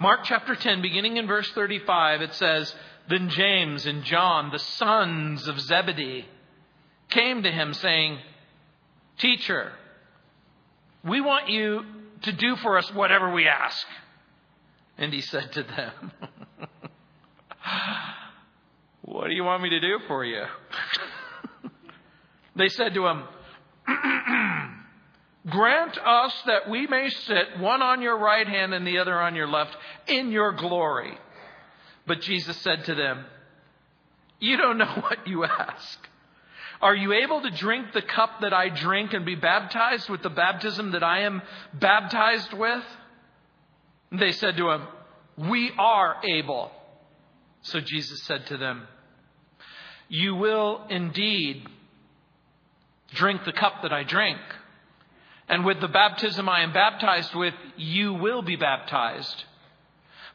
[0.00, 2.72] Mark chapter 10, beginning in verse 35, it says,
[3.08, 6.24] Then James and John, the sons of Zebedee,
[7.10, 8.18] came to him saying,
[9.18, 9.72] Teacher,
[11.04, 11.82] we want you
[12.22, 13.84] to do for us whatever we ask.
[14.96, 16.12] And he said to them,
[19.02, 20.44] What do you want me to do for you?
[22.56, 23.24] they said to him,
[25.46, 29.34] Grant us that we may sit one on your right hand and the other on
[29.34, 29.76] your left
[30.06, 31.16] in your glory.
[32.06, 33.24] But Jesus said to them,
[34.40, 35.98] You don't know what you ask.
[36.80, 40.30] Are you able to drink the cup that I drink and be baptized with the
[40.30, 41.42] baptism that I am
[41.74, 42.84] baptized with?
[44.12, 44.86] They said to him,
[45.36, 46.70] We are able.
[47.62, 48.86] So Jesus said to them,
[50.08, 51.66] You will indeed
[53.14, 54.38] drink the cup that I drink
[55.48, 59.44] and with the baptism I am baptized with, you will be baptized.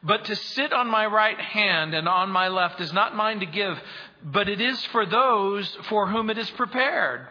[0.02, 3.46] But to sit on my right hand and on my left is not mine to
[3.46, 3.78] give,
[4.22, 7.26] but it is for those for whom it is prepared.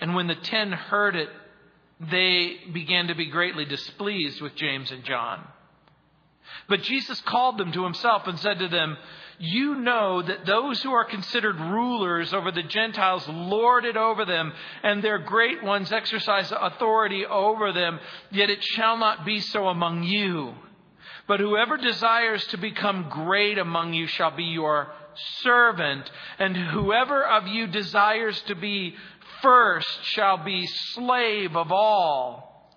[0.00, 1.28] And when the ten heard it,
[2.00, 5.46] they began to be greatly displeased with James and John.
[6.68, 8.96] But Jesus called them to himself and said to them,
[9.38, 14.52] you know that those who are considered rulers over the Gentiles lord it over them,
[14.82, 17.98] and their great ones exercise authority over them,
[18.30, 20.54] yet it shall not be so among you.
[21.26, 24.92] But whoever desires to become great among you shall be your
[25.42, 28.94] servant, and whoever of you desires to be
[29.42, 32.72] first shall be slave of all.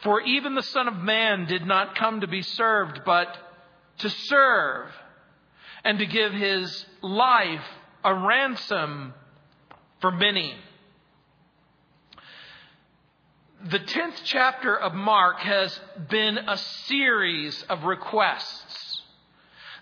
[0.00, 3.36] For even the Son of Man did not come to be served, but
[3.98, 4.90] to serve
[5.86, 7.64] and to give his life
[8.02, 9.14] a ransom
[10.00, 10.52] for many.
[13.64, 15.78] The 10th chapter of Mark has
[16.10, 18.85] been a series of requests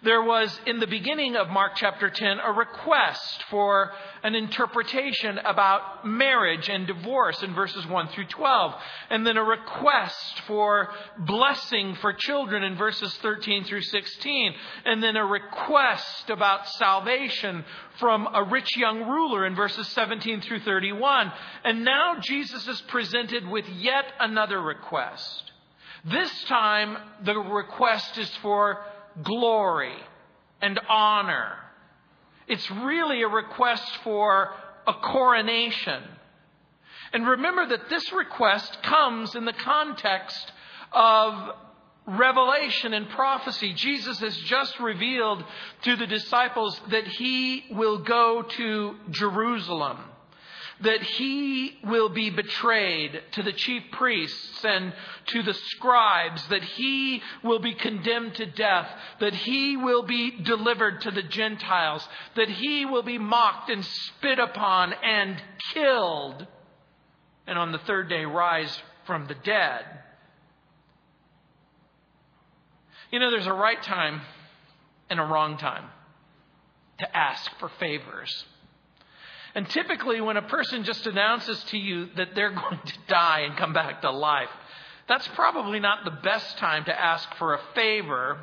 [0.05, 3.91] there was, in the beginning of Mark chapter 10, a request for
[4.23, 8.75] an interpretation about marriage and divorce in verses 1 through 12.
[9.11, 14.55] And then a request for blessing for children in verses 13 through 16.
[14.85, 17.65] And then a request about salvation
[17.99, 21.33] from a rich young ruler in verses 17 through 31.
[21.65, 25.53] And now Jesus is presented with yet another request.
[26.05, 28.85] This time, the request is for
[29.23, 29.97] glory
[30.61, 31.53] and honor.
[32.47, 34.51] It's really a request for
[34.87, 36.03] a coronation.
[37.13, 40.53] And remember that this request comes in the context
[40.93, 41.51] of
[42.07, 43.73] revelation and prophecy.
[43.73, 45.43] Jesus has just revealed
[45.83, 49.99] to the disciples that he will go to Jerusalem
[50.81, 54.93] that he will be betrayed to the chief priests and
[55.27, 58.89] to the scribes, that he will be condemned to death,
[59.21, 64.39] that he will be delivered to the Gentiles, that he will be mocked and spit
[64.39, 65.41] upon and
[65.73, 66.47] killed,
[67.47, 69.85] and on the third day rise from the dead.
[73.11, 74.23] You know, there's a right time
[75.09, 75.85] and a wrong time
[76.99, 78.45] to ask for favors.
[79.55, 83.57] And typically, when a person just announces to you that they're going to die and
[83.57, 84.51] come back to life,
[85.09, 88.39] that's probably not the best time to ask for a favor.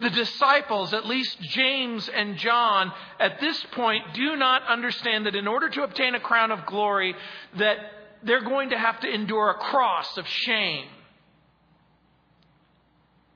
[0.00, 5.46] The disciples, at least James and John, at this point do not understand that in
[5.46, 7.14] order to obtain a crown of glory,
[7.58, 7.78] that
[8.22, 10.86] they're going to have to endure a cross of shame.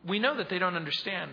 [0.07, 1.33] We know that they don't understand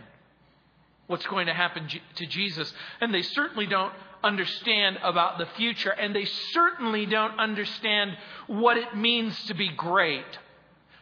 [1.07, 6.15] what's going to happen to Jesus, and they certainly don't understand about the future, and
[6.15, 8.11] they certainly don't understand
[8.47, 10.25] what it means to be great.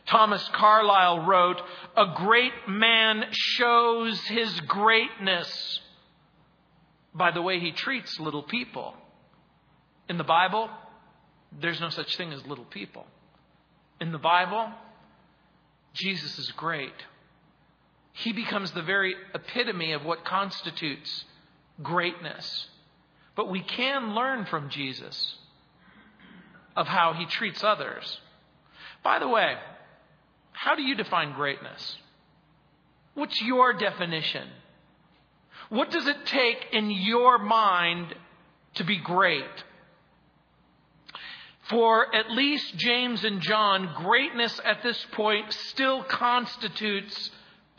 [0.08, 1.62] Thomas Carlyle wrote,
[1.96, 5.80] A great man shows his greatness
[7.14, 8.94] by the way he treats little people.
[10.10, 10.70] In the Bible,
[11.60, 13.06] there's no such thing as little people.
[14.00, 14.70] In the Bible,
[15.94, 16.94] Jesus is great.
[18.14, 21.26] He becomes the very epitome of what constitutes
[21.82, 22.68] greatness.
[23.36, 25.36] But we can learn from Jesus
[26.76, 28.20] of how he treats others.
[29.04, 29.56] By the way,
[30.52, 31.98] how do you define greatness?
[33.14, 34.48] What's your definition?
[35.70, 38.14] What does it take in your mind
[38.76, 39.46] to be great?
[41.70, 47.32] For at least James and John, greatness at this point still constitutes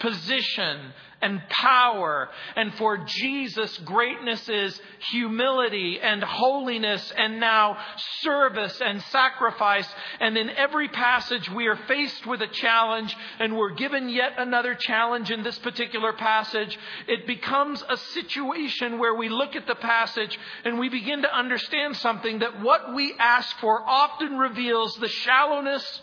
[0.03, 2.29] position, and power.
[2.57, 4.79] And for Jesus, greatness is
[5.13, 7.79] humility and holiness and now
[8.21, 9.89] service and sacrifice.
[10.21, 14.75] And in every passage, we are faced with a challenge and we're given yet another
[14.75, 16.77] challenge in this particular passage.
[17.07, 21.97] It becomes a situation where we look at the passage and we begin to understand
[21.97, 26.03] something that what we ask for often reveals the shallowness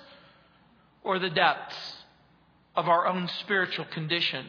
[1.04, 1.99] or the depths
[2.80, 4.46] of our own spiritual condition.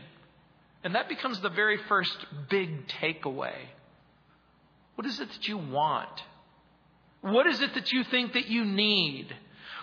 [0.84, 2.16] And that becomes the very first
[2.48, 3.56] big takeaway.
[4.94, 6.22] What is it that you want?
[7.22, 9.34] What is it that you think that you need?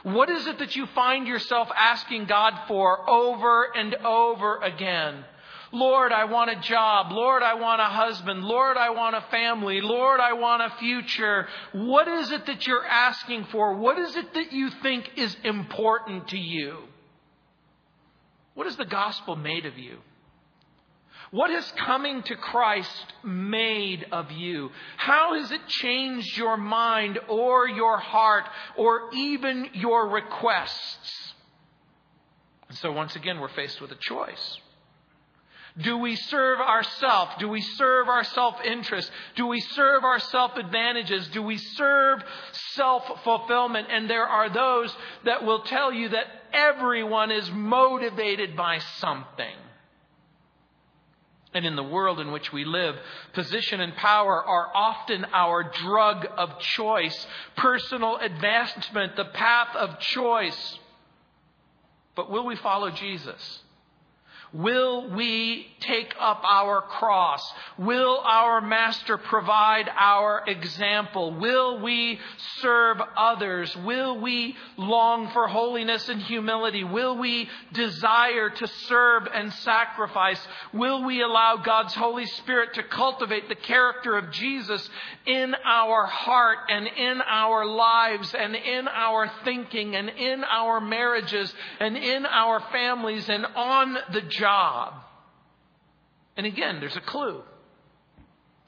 [0.03, 5.25] What is it that you find yourself asking God for over and over again?
[5.73, 7.11] Lord, I want a job.
[7.11, 8.45] Lord, I want a husband.
[8.45, 9.81] Lord, I want a family.
[9.81, 11.47] Lord, I want a future.
[11.73, 13.75] What is it that you're asking for?
[13.75, 16.77] What is it that you think is important to you?
[18.57, 19.99] What has the gospel made of you?
[21.29, 24.71] What has coming to Christ made of you?
[24.95, 28.45] How has it changed your mind or your heart
[28.75, 31.33] or even your requests?
[32.67, 34.59] And so, once again, we're faced with a choice.
[35.79, 37.37] Do we serve ourself?
[37.37, 39.11] Do we serve our self interest?
[39.35, 41.27] Do we serve our self advantages?
[41.27, 42.23] Do we serve
[42.73, 43.87] self fulfillment?
[43.91, 44.95] And there are those
[45.25, 49.55] that will tell you that everyone is motivated by something.
[51.53, 52.95] And in the world in which we live,
[53.33, 60.79] position and power are often our drug of choice, personal advancement, the path of choice.
[62.15, 63.61] But will we follow Jesus?
[64.53, 67.41] Will we take up our cross?
[67.77, 71.33] Will our Master provide our example?
[71.33, 72.19] Will we
[72.61, 73.75] serve others?
[73.77, 76.85] Will we long for holiness and humility?
[76.85, 80.39] Will we desire to serve and sacrifice?
[80.73, 84.89] Will we allow God's Holy Spirit to cultivate the character of Jesus
[85.25, 91.53] in our heart and in our lives and in our thinking and in our marriages
[91.81, 94.37] and in our families and on the job.
[96.35, 97.41] And again, there's a clue.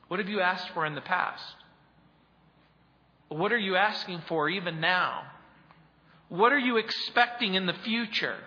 [0.08, 1.56] What have you asked for in the past?
[3.30, 5.24] What are you asking for even now?
[6.30, 8.38] What are you expecting in the future?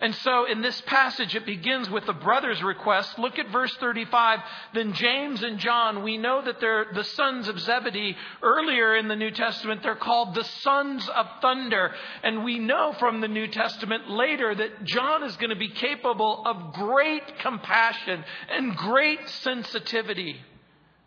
[0.00, 3.18] And so in this passage, it begins with the brother's request.
[3.18, 4.40] Look at verse 35.
[4.72, 8.16] Then James and John, we know that they're the sons of Zebedee.
[8.42, 11.92] Earlier in the New Testament, they're called the sons of thunder.
[12.22, 16.44] And we know from the New Testament later that John is going to be capable
[16.46, 20.36] of great compassion and great sensitivity.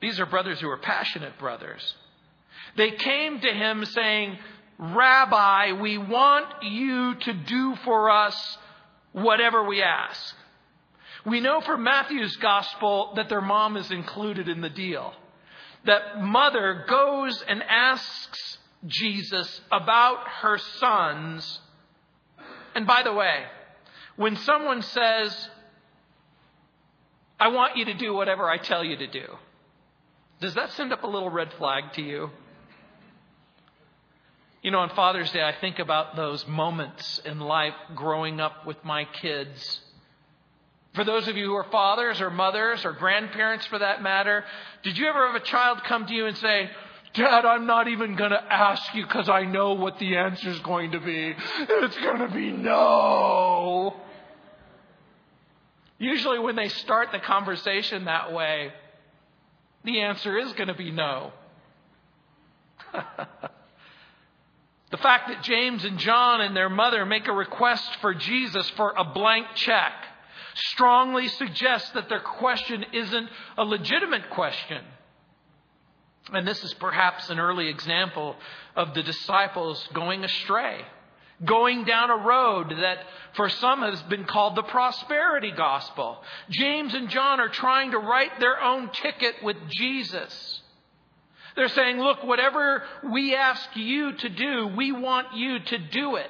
[0.02, 1.96] These are brothers who are passionate brothers.
[2.76, 4.38] They came to him saying,
[4.80, 8.58] Rabbi, we want you to do for us
[9.14, 10.36] whatever we ask.
[11.26, 15.14] We know from Matthew's gospel that their mom is included in the deal.
[15.86, 21.60] That mother goes and asks Jesus about her sons.
[22.74, 23.44] And by the way,
[24.16, 25.50] when someone says,
[27.40, 29.26] I want you to do whatever I tell you to do,
[30.40, 32.32] does that send up a little red flag to you?
[34.62, 38.78] You know, on Father's Day, I think about those moments in life growing up with
[38.84, 39.82] my kids.
[40.94, 44.44] For those of you who are fathers or mothers or grandparents for that matter,
[44.84, 46.70] did you ever have a child come to you and say,
[47.14, 50.60] Dad, I'm not even going to ask you because I know what the answer is
[50.60, 51.34] going to be.
[51.60, 53.96] It's going to be no.
[55.98, 58.72] Usually, when they start the conversation that way,
[59.86, 61.32] the answer is going to be no.
[64.92, 68.94] The fact that James and John and their mother make a request for Jesus for
[68.98, 69.94] a blank check
[70.54, 74.84] strongly suggests that their question isn't a legitimate question.
[76.34, 78.36] And this is perhaps an early example
[78.76, 80.82] of the disciples going astray,
[81.44, 83.00] going down a road that
[83.34, 86.22] for some has been called the prosperity gospel.
[86.50, 90.61] James and John are trying to write their own ticket with Jesus.
[91.56, 96.30] They're saying, look, whatever we ask you to do, we want you to do it.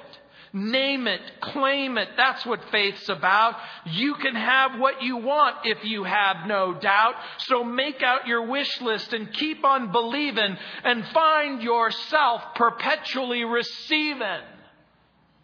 [0.54, 2.08] Name it, claim it.
[2.16, 3.54] That's what faith's about.
[3.86, 7.14] You can have what you want if you have no doubt.
[7.38, 14.42] So make out your wish list and keep on believing and find yourself perpetually receiving.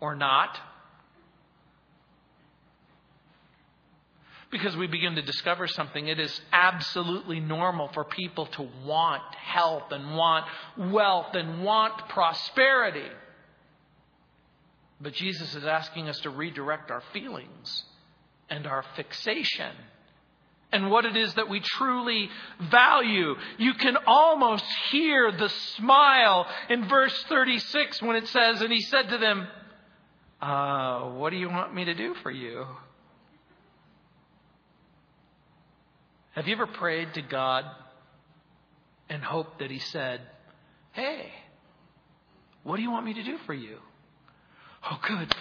[0.00, 0.58] Or not.
[4.50, 6.08] Because we begin to discover something.
[6.08, 13.08] It is absolutely normal for people to want health and want wealth and want prosperity.
[15.00, 17.84] But Jesus is asking us to redirect our feelings
[18.48, 19.72] and our fixation
[20.72, 22.28] and what it is that we truly
[22.70, 23.34] value.
[23.58, 29.08] You can almost hear the smile in verse 36 when it says, And he said
[29.10, 29.46] to them,
[30.40, 32.66] uh, What do you want me to do for you?
[36.38, 37.64] Have you ever prayed to God
[39.08, 40.20] and hoped that He said,
[40.92, 41.32] Hey,
[42.62, 43.78] what do you want me to do for you?
[44.88, 45.34] Oh, good.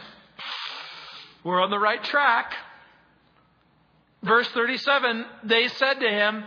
[1.44, 2.52] We're on the right track.
[4.24, 6.44] Verse 37 they said to him,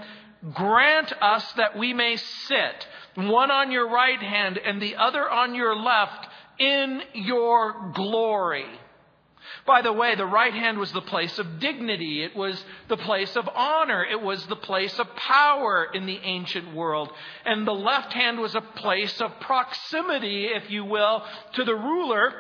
[0.52, 5.54] Grant us that we may sit, one on your right hand and the other on
[5.54, 6.26] your left,
[6.58, 8.66] in your glory.
[9.66, 12.22] By the way, the right hand was the place of dignity.
[12.22, 14.04] It was the place of honor.
[14.04, 17.10] It was the place of power in the ancient world.
[17.44, 21.22] And the left hand was a place of proximity, if you will,
[21.54, 22.32] to the ruler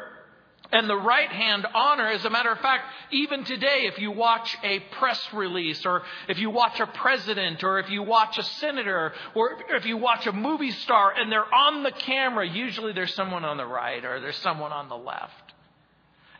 [0.72, 2.08] and the right hand honor.
[2.08, 6.38] As a matter of fact, even today, if you watch a press release, or if
[6.38, 10.32] you watch a president, or if you watch a senator, or if you watch a
[10.32, 14.36] movie star and they're on the camera, usually there's someone on the right or there's
[14.38, 15.49] someone on the left.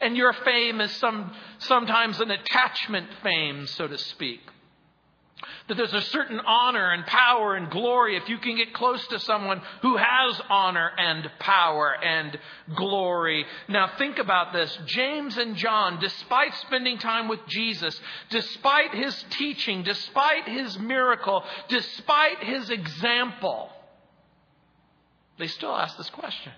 [0.01, 4.41] And your fame is some, sometimes an attachment fame, so to speak.
[5.69, 9.19] That there's a certain honor and power and glory if you can get close to
[9.21, 12.39] someone who has honor and power and
[12.75, 13.47] glory.
[13.69, 14.77] Now think about this.
[14.87, 17.99] James and John, despite spending time with Jesus,
[18.31, 23.71] despite his teaching, despite his miracle, despite his example,
[25.39, 26.53] they still ask this question.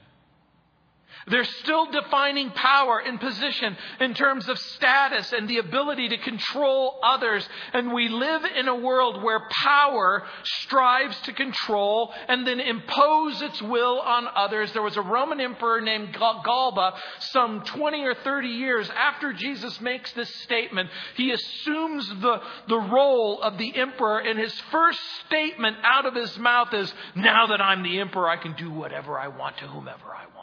[1.29, 6.99] They're still defining power and position in terms of status and the ability to control
[7.03, 7.49] others.
[7.73, 13.63] And we live in a world where power strives to control and then impose its
[13.63, 14.73] will on others.
[14.73, 20.13] There was a Roman emperor named Galba some 20 or 30 years after Jesus makes
[20.13, 20.91] this statement.
[21.17, 26.37] He assumes the, the role of the emperor and his first statement out of his
[26.39, 30.07] mouth is, now that I'm the emperor, I can do whatever I want to whomever
[30.07, 30.42] I want.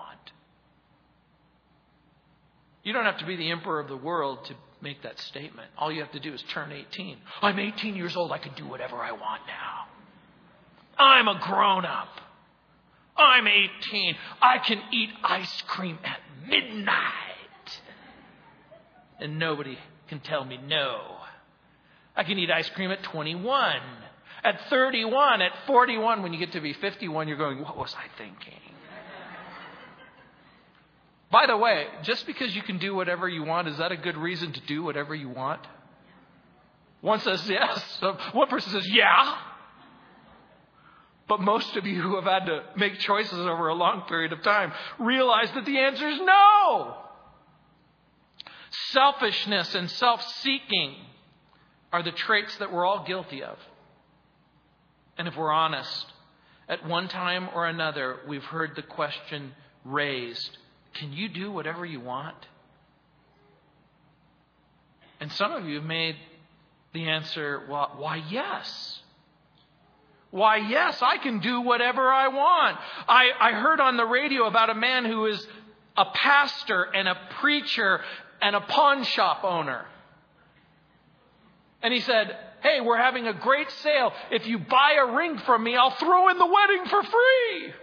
[2.84, 5.68] You don't have to be the emperor of the world to make that statement.
[5.78, 7.18] All you have to do is turn 18.
[7.42, 8.32] I'm 18 years old.
[8.32, 9.86] I can do whatever I want now.
[10.98, 12.10] I'm a grown up.
[13.18, 14.16] I'm 18.
[14.42, 17.04] I can eat ice cream at midnight.
[19.20, 21.18] And nobody can tell me no.
[22.16, 23.76] I can eat ice cream at 21.
[24.44, 28.06] At 31, at 41, when you get to be 51, you're going, What was I
[28.18, 28.60] thinking?
[31.32, 34.18] By the way, just because you can do whatever you want, is that a good
[34.18, 35.62] reason to do whatever you want?
[37.02, 38.02] One says yes.
[38.34, 39.38] One person says, yeah.
[41.28, 44.42] But most of you who have had to make choices over a long period of
[44.42, 46.98] time realize that the answer is no.
[48.92, 50.96] Selfishness and self seeking
[51.94, 53.58] are the traits that we're all guilty of.
[55.18, 56.06] And if we're honest,
[56.68, 59.54] at one time or another, we've heard the question
[59.86, 60.58] raised
[60.94, 62.36] can you do whatever you want?
[65.20, 66.16] And some of you have made
[66.94, 69.00] the answer, well, why, yes.
[70.32, 72.78] Why, yes, I can do whatever I want.
[73.08, 75.46] I, I heard on the radio about a man who is
[75.98, 78.02] a pastor and a preacher
[78.42, 79.86] and a pawn shop owner.
[81.82, 84.12] And he said, Hey, we're having a great sale.
[84.32, 87.74] If you buy a ring from me, I'll throw in the wedding for free.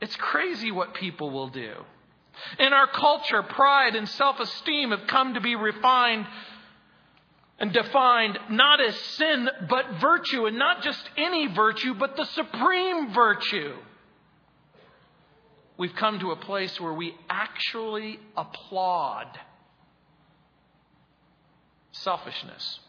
[0.00, 1.72] It's crazy what people will do.
[2.58, 6.26] In our culture, pride and self esteem have come to be refined
[7.58, 13.14] and defined not as sin, but virtue, and not just any virtue, but the supreme
[13.14, 13.74] virtue.
[15.78, 19.26] We've come to a place where we actually applaud
[21.92, 22.80] selfishness.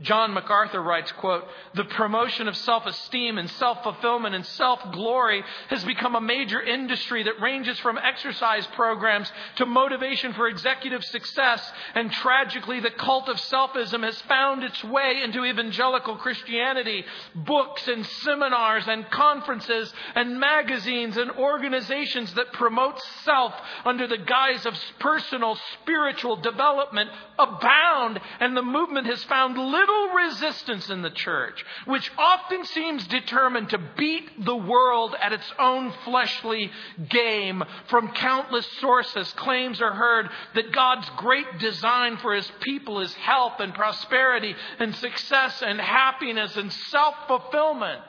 [0.00, 6.20] John MacArthur writes, quote, the promotion of self-esteem and self-fulfillment and self-glory has become a
[6.20, 11.72] major industry that ranges from exercise programs to motivation for executive success.
[11.96, 17.04] And tragically, the cult of selfism has found its way into evangelical Christianity.
[17.34, 23.52] Books and seminars and conferences and magazines and organizations that promote self
[23.84, 28.20] under the guise of personal spiritual development abound.
[28.38, 33.70] And the movement has found little little resistance in the church, which often seems determined
[33.70, 36.70] to beat the world at its own fleshly
[37.08, 37.62] game.
[37.88, 43.54] From countless sources, claims are heard that God's great design for his people is health
[43.60, 48.02] and prosperity and success and happiness and self fulfillment.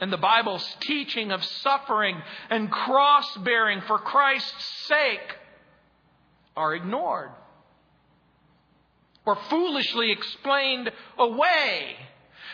[0.00, 2.20] And the Bible's teaching of suffering
[2.50, 5.36] and cross bearing for Christ's sake
[6.56, 7.30] are ignored.
[9.26, 11.96] Or foolishly explained away.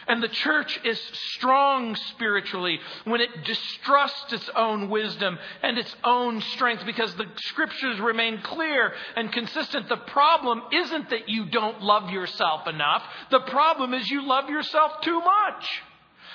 [0.07, 1.01] And the church is
[1.35, 8.01] strong spiritually when it distrusts its own wisdom and its own strength because the scriptures
[8.01, 9.89] remain clear and consistent.
[9.89, 13.03] The problem isn't that you don't love yourself enough.
[13.31, 15.83] The problem is you love yourself too much.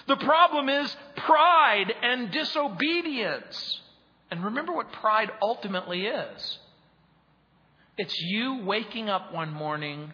[0.08, 3.82] The problem is pride and disobedience.
[4.30, 6.60] And remember what pride ultimately is
[7.98, 10.14] it's you waking up one morning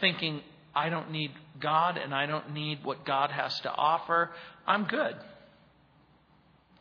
[0.00, 0.42] thinking,
[0.74, 4.30] I don't need God and I don't need what God has to offer.
[4.66, 5.14] I'm good.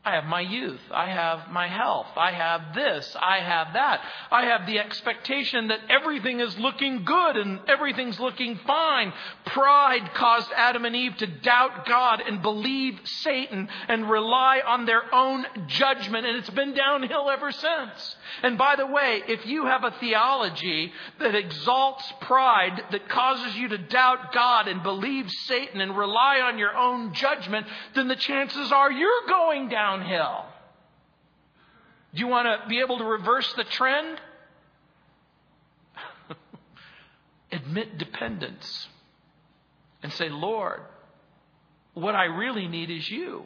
[0.05, 0.81] I have my youth.
[0.91, 2.07] I have my health.
[2.17, 3.15] I have this.
[3.17, 4.01] I have that.
[4.31, 9.13] I have the expectation that everything is looking good and everything's looking fine.
[9.45, 15.03] Pride caused Adam and Eve to doubt God and believe Satan and rely on their
[15.15, 18.17] own judgment, and it's been downhill ever since.
[18.41, 23.69] And by the way, if you have a theology that exalts pride, that causes you
[23.69, 28.69] to doubt God and believe Satan and rely on your own judgment, then the chances
[28.73, 30.45] are you're going downhill.
[32.13, 34.19] Do you want to be able to reverse the trend?
[37.51, 38.87] Admit dependence
[40.01, 40.81] and say, Lord,
[41.93, 43.45] what I really need is you.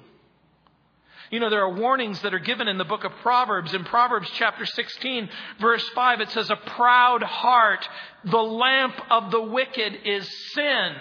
[1.30, 3.74] You know, there are warnings that are given in the book of Proverbs.
[3.74, 7.88] In Proverbs chapter 16, verse 5, it says, A proud heart,
[8.24, 10.96] the lamp of the wicked is sin.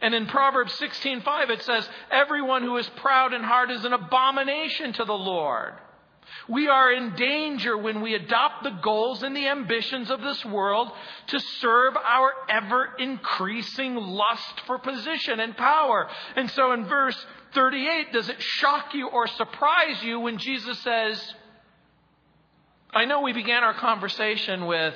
[0.00, 4.92] And in Proverbs 16:5 it says, "Everyone who is proud in heart is an abomination
[4.94, 5.74] to the Lord."
[6.48, 10.90] We are in danger when we adopt the goals and the ambitions of this world
[11.28, 16.08] to serve our ever increasing lust for position and power.
[16.36, 21.34] And so in verse 38, does it shock you or surprise you when Jesus says,
[22.92, 24.94] I know we began our conversation with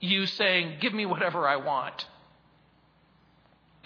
[0.00, 2.06] you saying, Give me whatever I want.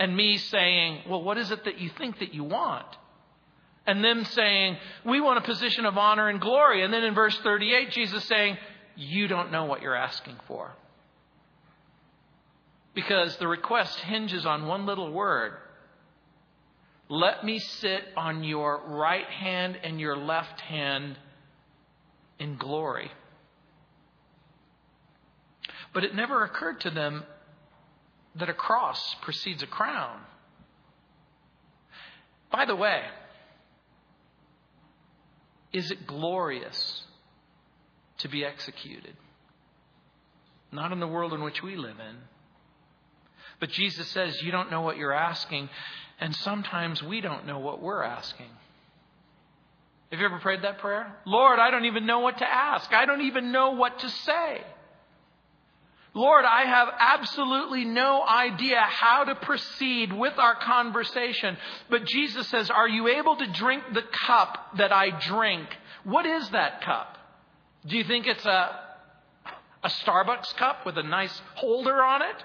[0.01, 2.87] And me saying, Well, what is it that you think that you want?
[3.87, 6.83] And them saying, We want a position of honor and glory.
[6.83, 8.59] And then in verse 38, Jesus saying,
[8.97, 10.73] You don't know what you're asking for.
[12.95, 15.53] Because the request hinges on one little word
[17.11, 21.19] let me sit on your right hand and your left hand
[22.39, 23.11] in glory.
[25.93, 27.25] But it never occurred to them
[28.37, 30.21] that a cross precedes a crown.
[32.51, 33.03] By the way,
[35.73, 37.05] is it glorious
[38.19, 39.15] to be executed?
[40.73, 42.17] Not in the world in which we live in.
[43.59, 45.69] But Jesus says, You don't know what you're asking.
[46.19, 48.51] And sometimes we don't know what we're asking.
[50.11, 51.15] Have you ever prayed that prayer?
[51.25, 52.93] Lord, I don't even know what to ask.
[52.93, 54.63] I don't even know what to say.
[56.13, 61.57] Lord, I have absolutely no idea how to proceed with our conversation.
[61.89, 65.69] But Jesus says, Are you able to drink the cup that I drink?
[66.05, 67.17] What is that cup?
[67.87, 68.81] Do you think it's a,
[69.85, 72.45] a Starbucks cup with a nice holder on it?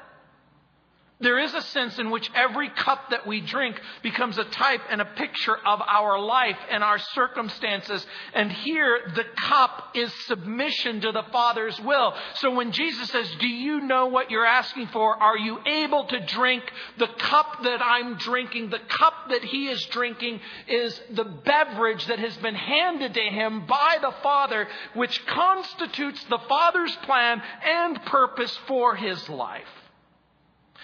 [1.22, 5.00] There is a sense in which every cup that we drink becomes a type and
[5.00, 8.06] a picture of our life and our circumstances.
[8.34, 12.14] And here, the cup is submission to the Father's will.
[12.36, 15.16] So when Jesus says, Do you know what you're asking for?
[15.16, 16.64] Are you able to drink
[16.98, 18.72] the cup that I'm drinking?
[18.72, 23.66] The cup that He is drinking is the beverage that has been handed to Him
[23.66, 29.64] by the Father, which constitutes the Father's plan and purpose for His life.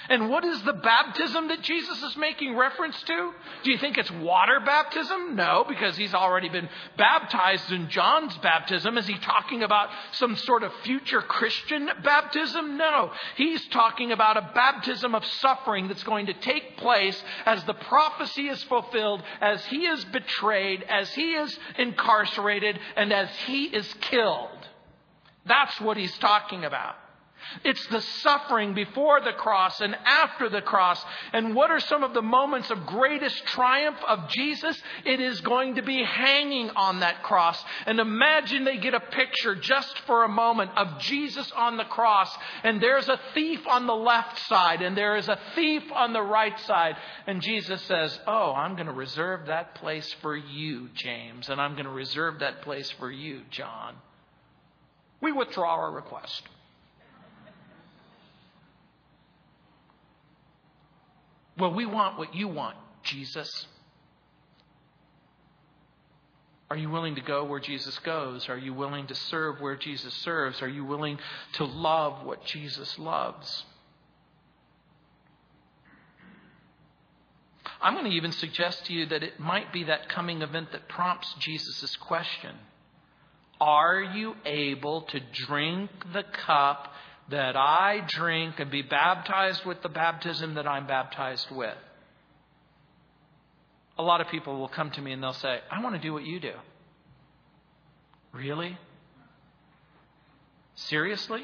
[0.10, 3.32] And what is the baptism that Jesus is making reference to?
[3.64, 5.36] Do you think it's water baptism?
[5.36, 8.98] No, because he's already been baptized in John's baptism.
[8.98, 12.78] Is he talking about some sort of future Christian baptism?
[12.78, 13.12] No.
[13.36, 18.48] He's talking about a baptism of suffering that's going to take place as the prophecy
[18.48, 24.50] is fulfilled, as he is betrayed, as he is incarcerated, and as he is killed.
[25.46, 26.96] That's what he's talking about.
[27.64, 31.04] It's the suffering before the cross and after the cross.
[31.34, 34.82] And what are some of the moments of greatest triumph of Jesus?
[35.06, 37.64] It is going to be hanging on that cross.
[37.86, 42.36] And imagine they get a picture just for a moment of Jesus on the cross.
[42.64, 46.22] And there's a thief on the left side and there is a thief on the
[46.22, 46.96] right side.
[47.28, 51.50] And Jesus says, Oh, I'm going to reserve that place for you, James.
[51.50, 53.96] And I'm going to reserve that place for you, John.
[55.22, 56.44] We withdraw our request.
[61.62, 63.68] Well, we want what you want, Jesus.
[66.72, 68.50] Are you willing to go where Jesus goes?
[68.50, 70.64] Are you willing to serve where Jesus serves?
[70.64, 71.20] Are you willing
[71.54, 73.64] to love what Jesus loves?
[77.80, 80.90] I'm going to even suggest to you that it might be that coming event that
[80.90, 82.56] prompts Jesus' question
[83.60, 86.92] Are you able to drink the cup
[87.32, 91.76] that I drink and be baptized with the baptism that I'm baptized with?
[93.98, 96.14] A lot of people will come to me and they'll say, I want to do
[96.14, 96.54] what you do.
[98.32, 98.78] Really?
[100.76, 101.44] Seriously?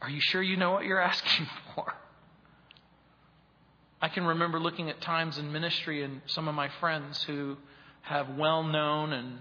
[0.00, 1.94] Are you sure you know what you're asking for?
[4.00, 7.56] I can remember looking at times in ministry and some of my friends who
[8.02, 9.38] have well known and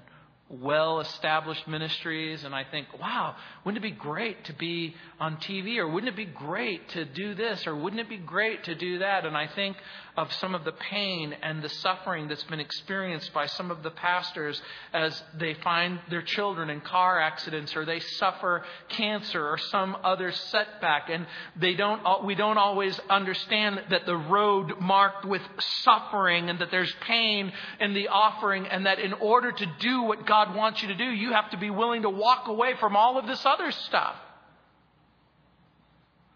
[0.51, 5.77] well established ministries, and I think, wow, wouldn't it be great to be on TV?
[5.77, 7.65] Or wouldn't it be great to do this?
[7.65, 9.25] Or wouldn't it be great to do that?
[9.25, 9.77] And I think
[10.17, 13.91] of some of the pain and the suffering that's been experienced by some of the
[13.91, 14.61] pastors
[14.93, 20.31] as they find their children in car accidents or they suffer cancer or some other
[20.31, 21.09] setback.
[21.09, 25.41] And they don't, we don't always understand that the road marked with
[25.83, 30.25] suffering and that there's pain in the offering and that in order to do what
[30.25, 33.17] God wants you to do, you have to be willing to walk away from all
[33.17, 34.15] of this other stuff.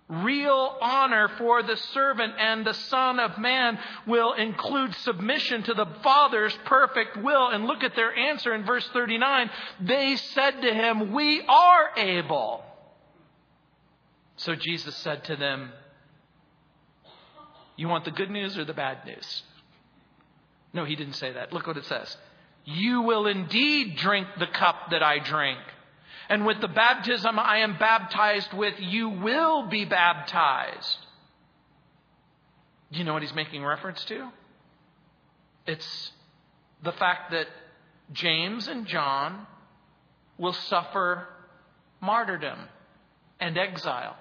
[0.07, 5.87] Real honor for the servant and the Son of Man will include submission to the
[6.03, 7.47] Father's perfect will.
[7.47, 9.49] And look at their answer in verse 39.
[9.81, 12.63] They said to him, We are able.
[14.37, 15.71] So Jesus said to them,
[17.75, 19.43] You want the good news or the bad news?
[20.71, 21.51] No, he didn't say that.
[21.51, 22.15] Look what it says.
[22.63, 25.59] You will indeed drink the cup that I drink
[26.29, 30.97] and with the baptism I am baptized with, you will be baptized.
[32.91, 34.29] Do you know what he's making reference to?
[35.67, 36.11] It's
[36.83, 37.47] the fact that
[38.13, 39.47] James and John
[40.37, 41.27] will suffer
[42.01, 42.59] martyrdom
[43.39, 44.15] and exile.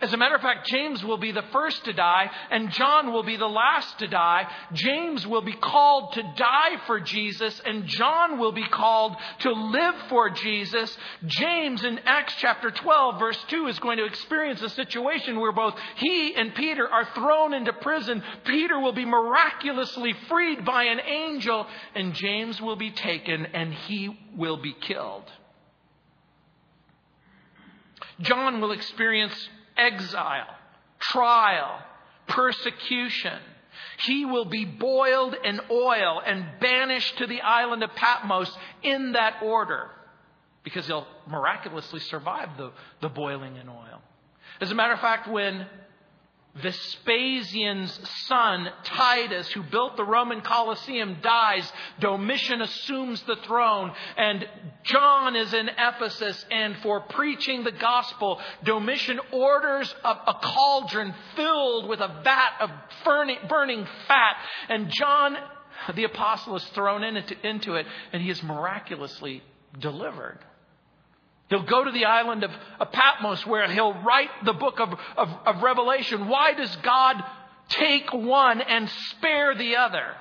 [0.00, 3.22] As a matter of fact, James will be the first to die, and John will
[3.22, 4.46] be the last to die.
[4.72, 9.94] James will be called to die for Jesus, and John will be called to live
[10.08, 10.96] for Jesus.
[11.26, 15.74] James in Acts chapter 12, verse 2, is going to experience a situation where both
[15.96, 18.22] he and Peter are thrown into prison.
[18.44, 24.18] Peter will be miraculously freed by an angel, and James will be taken, and he
[24.36, 25.30] will be killed.
[28.20, 30.46] John will experience exile,
[30.98, 31.80] trial,
[32.28, 33.38] persecution.
[34.06, 39.42] He will be boiled in oil and banished to the island of Patmos in that
[39.42, 39.90] order
[40.62, 44.00] because he'll miraculously survive the, the boiling in oil.
[44.60, 45.66] As a matter of fact, when
[46.56, 51.70] Vespasian's son, Titus, who built the Roman Colosseum, dies.
[51.98, 54.46] Domitian assumes the throne, and
[54.84, 56.44] John is in Ephesus.
[56.50, 62.70] And for preaching the gospel, Domitian orders a, a cauldron filled with a vat of
[63.04, 64.36] burning, burning fat.
[64.68, 65.36] And John,
[65.94, 69.42] the apostle, is thrown into, into it, and he is miraculously
[69.80, 70.38] delivered.
[71.50, 72.50] He'll go to the island of,
[72.92, 76.28] Patmos where he'll write the book of, of, of Revelation.
[76.28, 77.22] Why does God
[77.68, 80.14] take one and spare the other?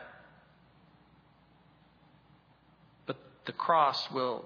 [3.05, 4.45] But the cross will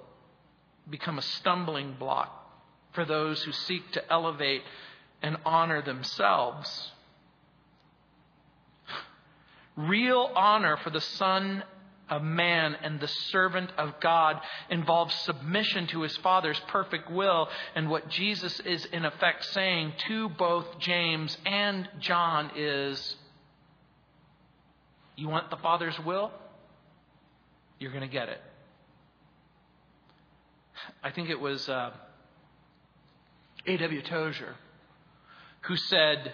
[0.89, 2.33] become a stumbling block
[2.93, 4.63] for those who seek to elevate
[5.21, 6.91] and honor themselves.
[9.75, 11.63] Real honor for the Son
[12.09, 14.39] of man and the servant of God
[14.69, 17.49] involves submission to his Father's perfect will.
[17.75, 23.15] And what Jesus is, in effect, saying to both James and John is
[25.15, 26.31] You want the Father's will?
[27.79, 28.41] You're going to get it.
[31.03, 31.91] I think it was uh,
[33.65, 34.01] A.W.
[34.03, 34.55] Tozer
[35.67, 36.33] who said,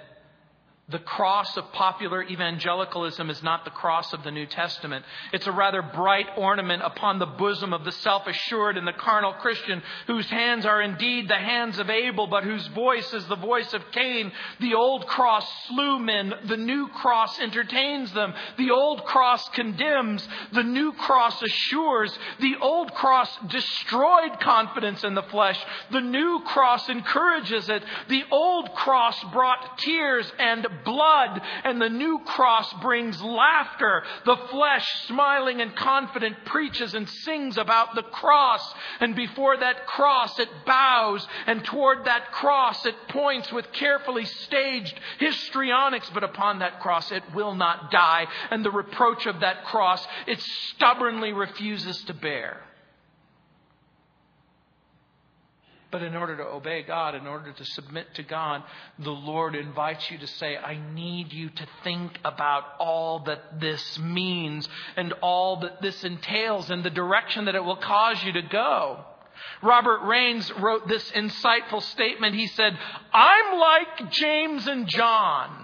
[0.89, 5.05] the cross of popular evangelicalism is not the cross of the New Testament.
[5.31, 9.31] It's a rather bright ornament upon the bosom of the self assured and the carnal
[9.31, 13.73] Christian, whose hands are indeed the hands of Abel, but whose voice is the voice
[13.73, 14.33] of Cain.
[14.59, 18.33] The old cross slew men, the new cross entertains them.
[18.57, 22.17] The old cross condemns, the new cross assures.
[22.41, 25.59] The old cross destroyed confidence in the flesh,
[25.91, 27.83] the new cross encourages it.
[28.09, 34.03] The old cross brought tears and blood, and the new cross brings laughter.
[34.25, 40.39] The flesh, smiling and confident, preaches and sings about the cross, and before that cross
[40.39, 46.79] it bows, and toward that cross it points with carefully staged histrionics, but upon that
[46.79, 52.13] cross it will not die, and the reproach of that cross it stubbornly refuses to
[52.13, 52.61] bear.
[55.93, 58.63] But in order to obey God, in order to submit to God,
[58.97, 63.99] the Lord invites you to say, I need you to think about all that this
[63.99, 68.41] means and all that this entails and the direction that it will cause you to
[68.41, 69.05] go.
[69.61, 72.33] Robert Raines wrote this insightful statement.
[72.33, 72.75] He said,
[73.13, 75.62] I'm like James and John.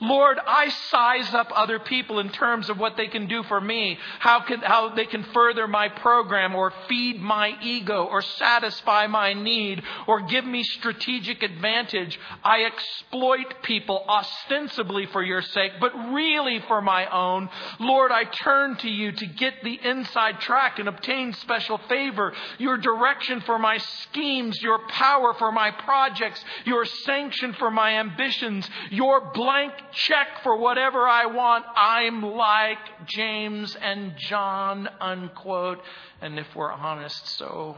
[0.00, 3.98] Lord, I size up other people in terms of what they can do for me,
[4.18, 9.32] how, can, how they can further my program or feed my ego or satisfy my
[9.32, 12.18] need or give me strategic advantage.
[12.44, 17.48] I exploit people ostensibly for your sake, but really for my own.
[17.80, 22.76] Lord, I turn to you to get the inside track and obtain special favor, your
[22.76, 29.32] direction for my schemes, your power for my projects, your sanction for my ambitions, your
[29.32, 31.64] blank check for whatever I want.
[31.74, 35.80] I'm like James and John, unquote.
[36.20, 37.76] And if we're honest, so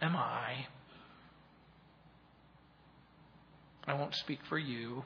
[0.00, 0.66] am I.
[3.86, 5.04] I won't speak for you.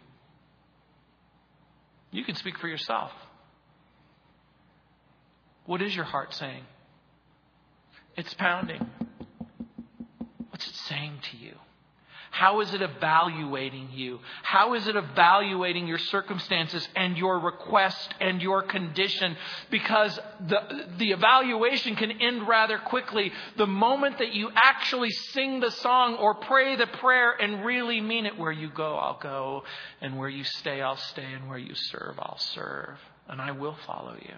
[2.11, 3.11] You can speak for yourself.
[5.66, 6.64] What is your heart saying?
[8.16, 8.90] It's pounding.
[10.51, 11.55] What's it saying to you?
[12.33, 14.18] How is it evaluating you?
[14.42, 19.37] How is it evaluating your circumstances and your request and your condition?
[19.71, 20.18] Because
[20.49, 23.33] the, the evaluation can end rather quickly.
[23.59, 28.25] The moment that you actually sing the song or pray the prayer and really mean
[28.25, 29.64] it, where you go, I'll go,
[30.01, 32.97] and where you stay, I'll stay, and where you serve, I'll serve,
[33.29, 34.37] and I will follow you.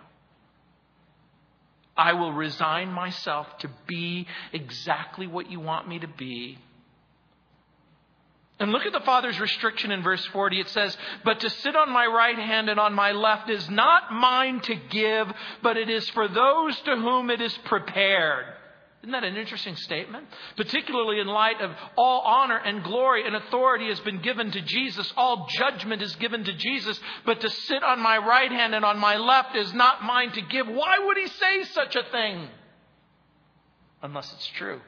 [1.97, 6.59] I will resign myself to be exactly what you want me to be
[8.61, 10.61] and look at the Father's restriction in verse 40.
[10.61, 14.13] It says, But to sit on my right hand and on my left is not
[14.13, 15.29] mine to give,
[15.63, 18.47] but it is for those to whom it is prepared.
[19.03, 20.27] Isn't that an interesting statement?
[20.57, 25.13] Particularly in light of all honor and glory and authority has been given to Jesus,
[25.17, 28.99] all judgment is given to Jesus, but to sit on my right hand and on
[28.99, 30.69] my left is not mine to give.
[30.69, 32.49] Why would he say such a thing?
[34.01, 34.81] Unless it's true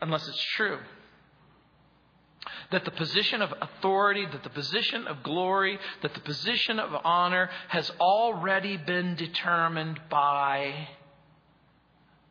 [0.00, 0.78] unless it's true.
[2.70, 7.50] That the position of authority, that the position of glory, that the position of honor
[7.68, 10.88] has already been determined by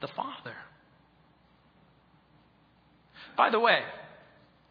[0.02, 0.56] the Father.
[3.38, 3.82] By the way,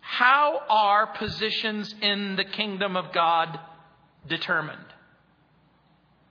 [0.00, 3.58] how are positions in the kingdom of God
[4.26, 4.84] determined?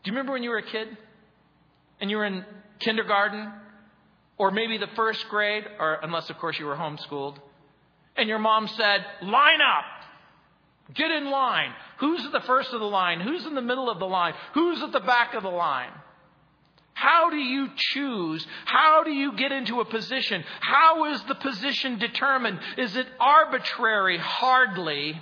[0.03, 0.97] Do you remember when you were a kid
[1.99, 2.43] and you were in
[2.79, 3.51] kindergarten
[4.37, 7.37] or maybe the first grade, or unless, of course, you were homeschooled,
[8.15, 9.85] and your mom said, line up.
[10.93, 11.73] Get in line.
[11.99, 13.19] Who's at the first of the line?
[13.19, 14.33] Who's in the middle of the line?
[14.53, 15.91] Who's at the back of the line?
[16.93, 18.45] How do you choose?
[18.65, 20.43] How do you get into a position?
[20.61, 22.59] How is the position determined?
[22.77, 24.17] Is it arbitrary?
[24.17, 25.19] Hardly.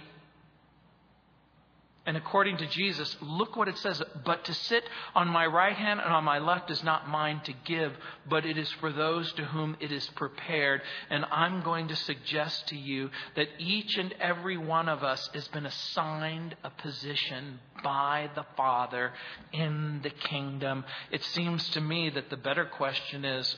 [2.08, 4.02] And according to Jesus, look what it says.
[4.24, 4.84] But to sit
[5.16, 7.94] on my right hand and on my left is not mine to give,
[8.30, 10.82] but it is for those to whom it is prepared.
[11.10, 15.48] And I'm going to suggest to you that each and every one of us has
[15.48, 19.12] been assigned a position by the Father
[19.52, 20.86] in the kingdom.
[21.12, 23.56] It seems to me that the better question is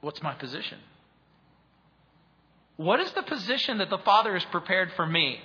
[0.00, 0.78] what's my position?
[2.78, 5.40] What is the position that the Father has prepared for me?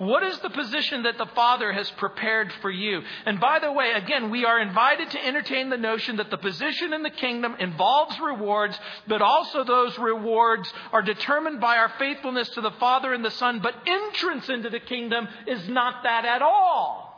[0.00, 3.02] What is the position that the Father has prepared for you?
[3.26, 6.94] And by the way, again, we are invited to entertain the notion that the position
[6.94, 12.62] in the kingdom involves rewards, but also those rewards are determined by our faithfulness to
[12.62, 13.60] the Father and the Son.
[13.60, 17.09] But entrance into the kingdom is not that at all.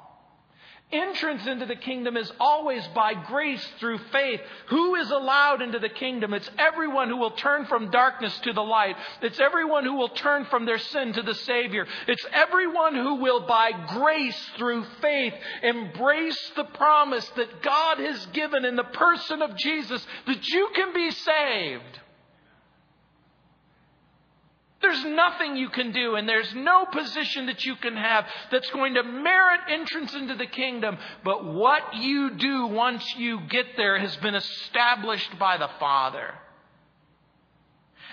[0.93, 4.41] Entrance into the kingdom is always by grace through faith.
[4.69, 6.35] Who is allowed into the kingdom?
[6.35, 8.97] It's everyone who will turn from darkness to the light.
[9.23, 11.87] It's everyone who will turn from their sin to the Savior.
[12.07, 18.67] It's everyone who will, by grace through faith, embrace the promise that God has given
[18.67, 22.01] in the person of Jesus that you can be saved.
[24.83, 28.95] There's nothing you can do, and there's no position that you can have that's going
[28.95, 30.99] to merit entrance into the kingdom.
[31.25, 36.35] But what you do once you get there has been established by the Father.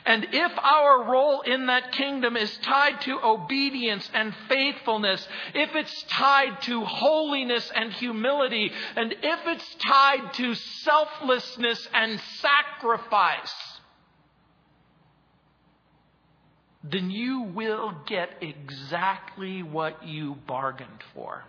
[0.05, 6.03] And if our role in that kingdom is tied to obedience and faithfulness, if it's
[6.03, 13.53] tied to holiness and humility, and if it's tied to selflessness and sacrifice,
[16.83, 21.43] then you will get exactly what you bargained for.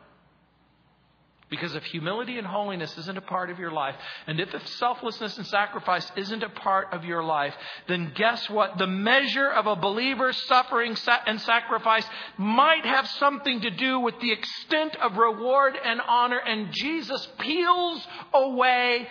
[1.50, 3.96] Because if humility and holiness isn't a part of your life,
[4.28, 7.54] and if selflessness and sacrifice isn't a part of your life,
[7.88, 8.78] then guess what?
[8.78, 12.06] The measure of a believer's suffering and sacrifice
[12.38, 18.06] might have something to do with the extent of reward and honor, and Jesus peels
[18.32, 19.08] away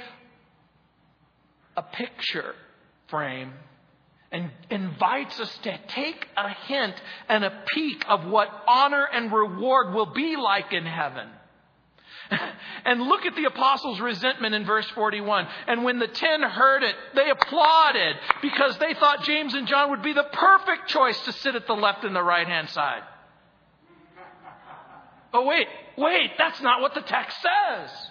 [1.76, 2.56] a picture
[3.10, 3.52] frame
[4.32, 6.96] and invites us to take a hint
[7.28, 11.28] and a peek of what honor and reward will be like in heaven.
[12.86, 15.48] and look at the apostles' resentment in verse 41.
[15.68, 20.04] And when the ten heard it, they applauded because they thought James and John would
[20.04, 23.02] be the perfect choice to sit at the left and the right hand side.
[25.34, 28.09] Oh, wait, wait, that's not what the text says.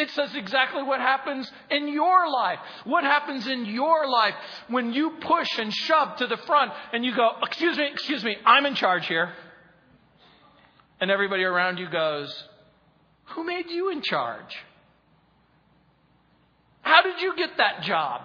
[0.00, 2.58] It says exactly what happens in your life.
[2.84, 4.34] What happens in your life
[4.68, 8.34] when you push and shove to the front and you go, Excuse me, excuse me,
[8.46, 9.30] I'm in charge here.
[11.02, 12.32] And everybody around you goes,
[13.34, 14.56] Who made you in charge?
[16.80, 18.22] How did you get that job?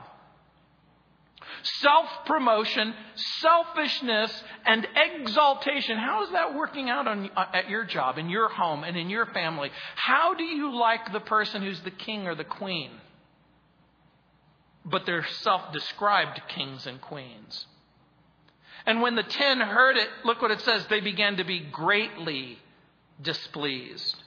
[1.66, 2.94] Self promotion,
[3.42, 5.98] selfishness, and exaltation.
[5.98, 9.10] How is that working out on, uh, at your job, in your home, and in
[9.10, 9.72] your family?
[9.96, 12.92] How do you like the person who's the king or the queen?
[14.86, 17.66] But they're self described kings and queens.
[18.86, 22.60] And when the ten heard it, look what it says, they began to be greatly
[23.20, 24.18] displeased.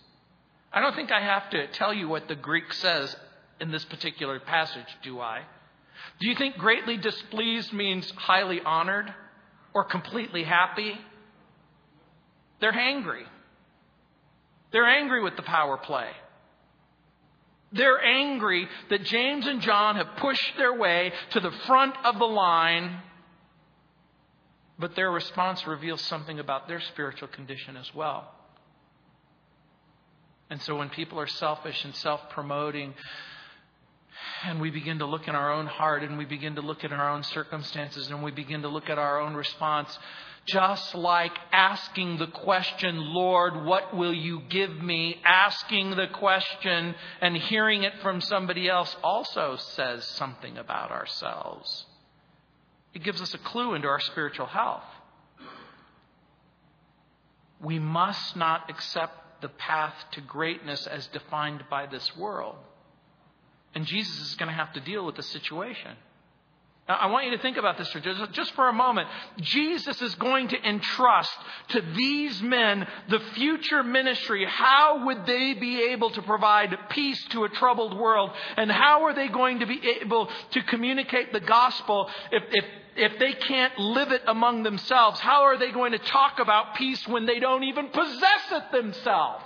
[0.72, 3.14] I don't think I have to tell you what the Greek says
[3.60, 5.42] in this particular passage, do I?
[6.20, 9.12] Do you think greatly displeased means highly honored
[9.74, 10.98] or completely happy?
[12.60, 13.24] They're angry.
[14.72, 16.10] They're angry with the power play.
[17.72, 22.24] They're angry that James and John have pushed their way to the front of the
[22.24, 23.02] line,
[24.78, 28.32] but their response reveals something about their spiritual condition as well.
[30.50, 32.94] And so when people are selfish and self promoting,
[34.44, 36.92] and we begin to look in our own heart and we begin to look at
[36.92, 39.98] our own circumstances and we begin to look at our own response,
[40.46, 45.20] just like asking the question, Lord, what will you give me?
[45.24, 51.86] Asking the question and hearing it from somebody else also says something about ourselves.
[52.94, 54.84] It gives us a clue into our spiritual health.
[57.60, 62.56] We must not accept the path to greatness as defined by this world.
[63.78, 65.92] And Jesus is going to have to deal with the situation.
[66.88, 67.88] Now, I want you to think about this
[68.32, 69.08] just, for a moment.
[69.40, 71.30] Jesus is going to entrust
[71.68, 74.44] to these men the future ministry.
[74.44, 78.32] How would they be able to provide peace to a troubled world?
[78.56, 82.64] And how are they going to be able to communicate the gospel if, if,
[82.96, 85.20] if they can't live it among themselves?
[85.20, 89.44] How are they going to talk about peace when they don't even possess it themselves?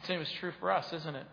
[0.00, 1.26] The same is true for us, isn't it?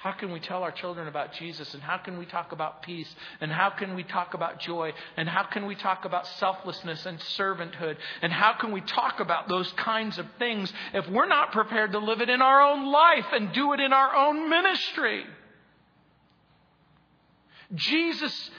[0.00, 1.74] How can we tell our children about Jesus?
[1.74, 3.14] And how can we talk about peace?
[3.42, 4.94] And how can we talk about joy?
[5.18, 7.96] And how can we talk about selflessness and servanthood?
[8.22, 11.98] And how can we talk about those kinds of things if we're not prepared to
[11.98, 15.24] live it in our own life and do it in our own ministry?
[17.74, 18.50] Jesus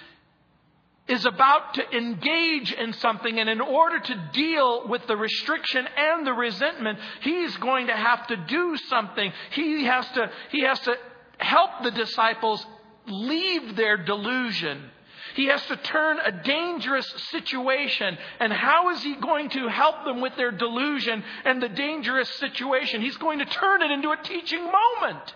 [1.11, 6.25] is about to engage in something, and in order to deal with the restriction and
[6.25, 9.31] the resentment, he's going to have to do something.
[9.51, 10.95] He has to, he has to
[11.37, 12.65] help the disciples
[13.07, 14.89] leave their delusion.
[15.35, 18.17] He has to turn a dangerous situation.
[18.39, 23.01] And how is he going to help them with their delusion and the dangerous situation?
[23.01, 25.35] He's going to turn it into a teaching moment.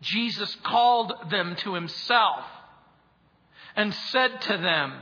[0.00, 2.44] Jesus called them to himself
[3.76, 4.94] and said to them,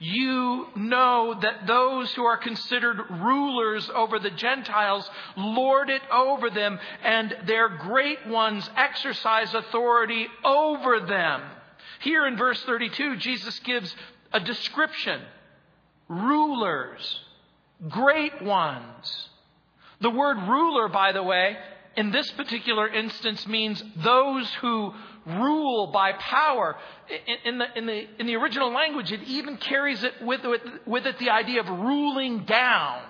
[0.00, 6.80] you know that those who are considered rulers over the Gentiles lord it over them,
[7.04, 11.42] and their great ones exercise authority over them.
[12.00, 13.94] Here in verse 32, Jesus gives
[14.32, 15.20] a description
[16.08, 17.20] rulers,
[17.88, 19.28] great ones.
[20.00, 21.58] The word ruler, by the way,
[21.96, 24.94] in this particular instance means those who
[25.26, 26.76] rule by power.
[27.08, 30.62] In, in, the, in, the, in the original language, it even carries it with, with,
[30.86, 33.02] with it the idea of ruling down.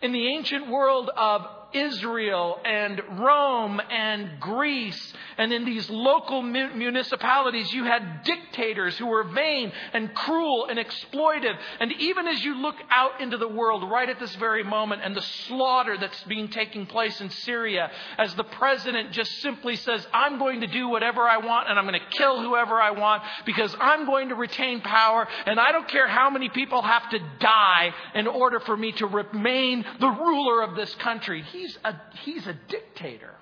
[0.00, 5.12] In the ancient world of Israel and Rome and Greece.
[5.38, 11.56] And in these local municipalities, you had dictators who were vain and cruel and exploitive.
[11.78, 15.14] And even as you look out into the world right at this very moment and
[15.14, 20.40] the slaughter that's being taking place in Syria, as the president just simply says, I'm
[20.40, 23.74] going to do whatever I want and I'm going to kill whoever I want because
[23.78, 27.94] I'm going to retain power and I don't care how many people have to die
[28.16, 31.42] in order for me to remain the ruler of this country.
[31.42, 33.37] He's a, he's a dictator.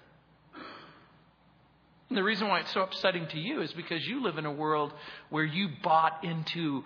[2.08, 4.52] And the reason why it's so upsetting to you is because you live in a
[4.52, 4.92] world
[5.30, 6.84] where you bought into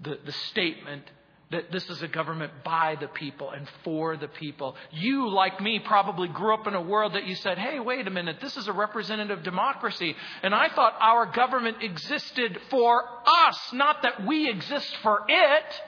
[0.00, 1.04] the, the statement
[1.50, 4.76] that this is a government by the people and for the people.
[4.90, 8.10] You, like me, probably grew up in a world that you said, hey, wait a
[8.10, 10.14] minute, this is a representative democracy.
[10.42, 15.82] And I thought our government existed for us, not that we exist for it.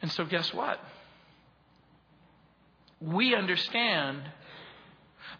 [0.00, 0.80] And so, guess what?
[3.00, 4.22] We understand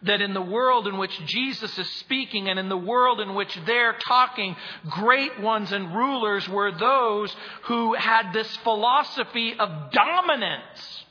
[0.03, 3.59] that in the world in which Jesus is speaking and in the world in which
[3.67, 4.55] they're talking,
[4.91, 7.35] great ones and rulers were those
[7.65, 11.05] who had this philosophy of dominance.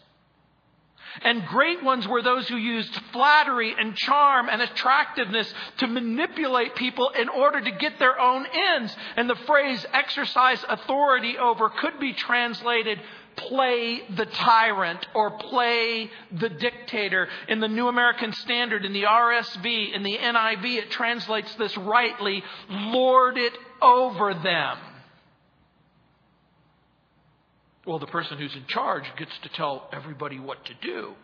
[1.21, 7.09] And great ones were those who used flattery and charm and attractiveness to manipulate people
[7.09, 8.95] in order to get their own ends.
[9.15, 12.99] And the phrase exercise authority over could be translated
[13.35, 17.27] play the tyrant or play the dictator.
[17.47, 22.43] In the New American Standard, in the RSV, in the NIV, it translates this rightly
[22.69, 24.77] lord it over them.
[27.85, 31.15] Well, the person who's in charge gets to tell everybody what to do.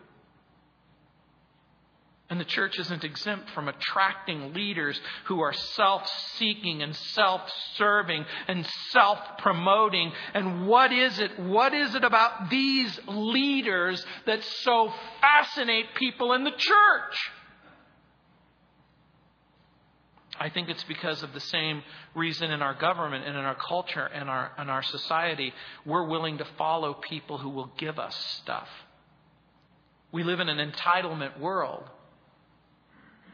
[2.30, 7.42] And the church isn't exempt from attracting leaders who are self seeking and self
[7.74, 10.12] serving and self promoting.
[10.32, 11.40] And what is it?
[11.40, 17.30] What is it about these leaders that so fascinate people in the church?
[20.38, 21.82] I think it's because of the same
[22.14, 25.52] reason in our government and in our culture and our, and our society.
[25.84, 28.68] We're willing to follow people who will give us stuff.
[30.12, 31.84] We live in an entitlement world.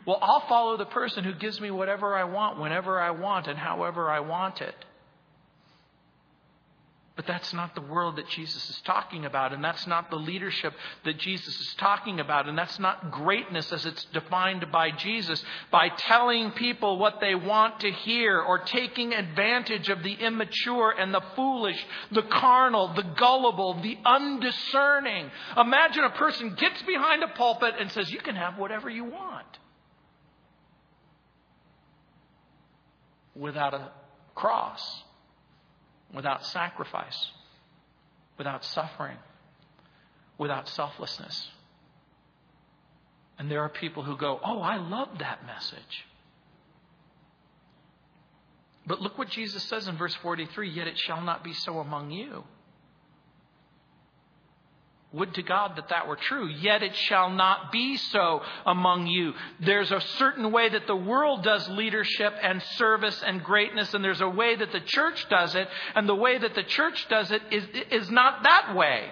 [0.07, 3.59] Well, I'll follow the person who gives me whatever I want, whenever I want, and
[3.59, 4.74] however I want it.
[7.16, 10.74] But that's not the world that Jesus is talking about, and that's not the leadership
[11.07, 15.42] that Jesus is talking about, and that's not greatness as it's defined by Jesus
[15.72, 21.12] by telling people what they want to hear or taking advantage of the immature and
[21.12, 21.82] the foolish,
[22.12, 25.30] the carnal, the gullible, the undiscerning.
[25.57, 29.46] Imagine a person gets behind a pulpit and says, You can have whatever you want.
[33.39, 33.91] Without a
[34.34, 35.03] cross,
[36.14, 37.30] without sacrifice,
[38.39, 39.16] without suffering,
[40.39, 41.49] without selflessness.
[43.39, 46.07] And there are people who go, Oh, I love that message.
[48.87, 52.11] But look what Jesus says in verse 43 Yet it shall not be so among
[52.11, 52.45] you.
[55.16, 56.46] Would to God that that were true.
[56.46, 59.32] Yet it shall not be so among you.
[59.60, 64.20] There's a certain way that the world does leadership and service and greatness, and there's
[64.20, 67.40] a way that the church does it, and the way that the church does it
[67.50, 69.10] is, is not that way.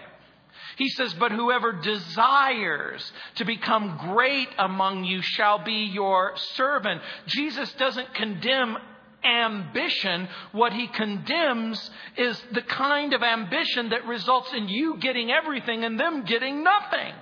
[0.76, 7.00] He says, But whoever desires to become great among you shall be your servant.
[7.26, 8.76] Jesus doesn't condemn
[9.24, 10.28] ambition.
[10.52, 15.98] What he condemns is the kind of ambition that results in you getting everything and
[15.98, 17.14] them getting nothing.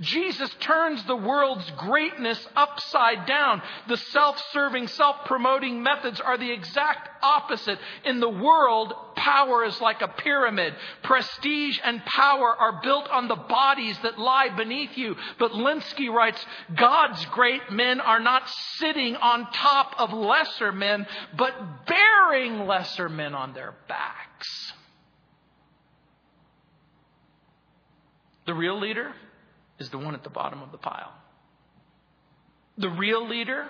[0.00, 3.62] Jesus turns the world's greatness upside down.
[3.88, 7.78] The self serving, self promoting methods are the exact opposite.
[8.04, 10.74] In the world, power is like a pyramid.
[11.02, 15.16] Prestige and power are built on the bodies that lie beneath you.
[15.38, 16.44] But Lenski writes
[16.74, 21.06] God's great men are not sitting on top of lesser men,
[21.36, 24.72] but bearing lesser men on their backs.
[28.46, 29.12] The real leader
[29.78, 31.12] is the one at the bottom of the pile.
[32.78, 33.68] The real leader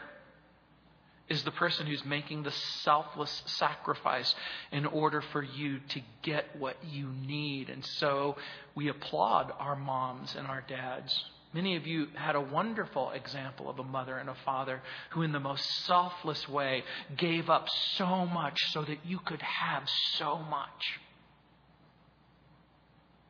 [1.28, 2.52] is the person who's making the
[2.82, 4.34] selfless sacrifice
[4.72, 7.70] in order for you to get what you need.
[7.70, 8.36] And so
[8.74, 11.24] we applaud our moms and our dads.
[11.54, 15.32] Many of you had a wonderful example of a mother and a father who, in
[15.32, 16.82] the most selfless way,
[17.16, 19.88] gave up so much so that you could have
[20.18, 21.00] so much.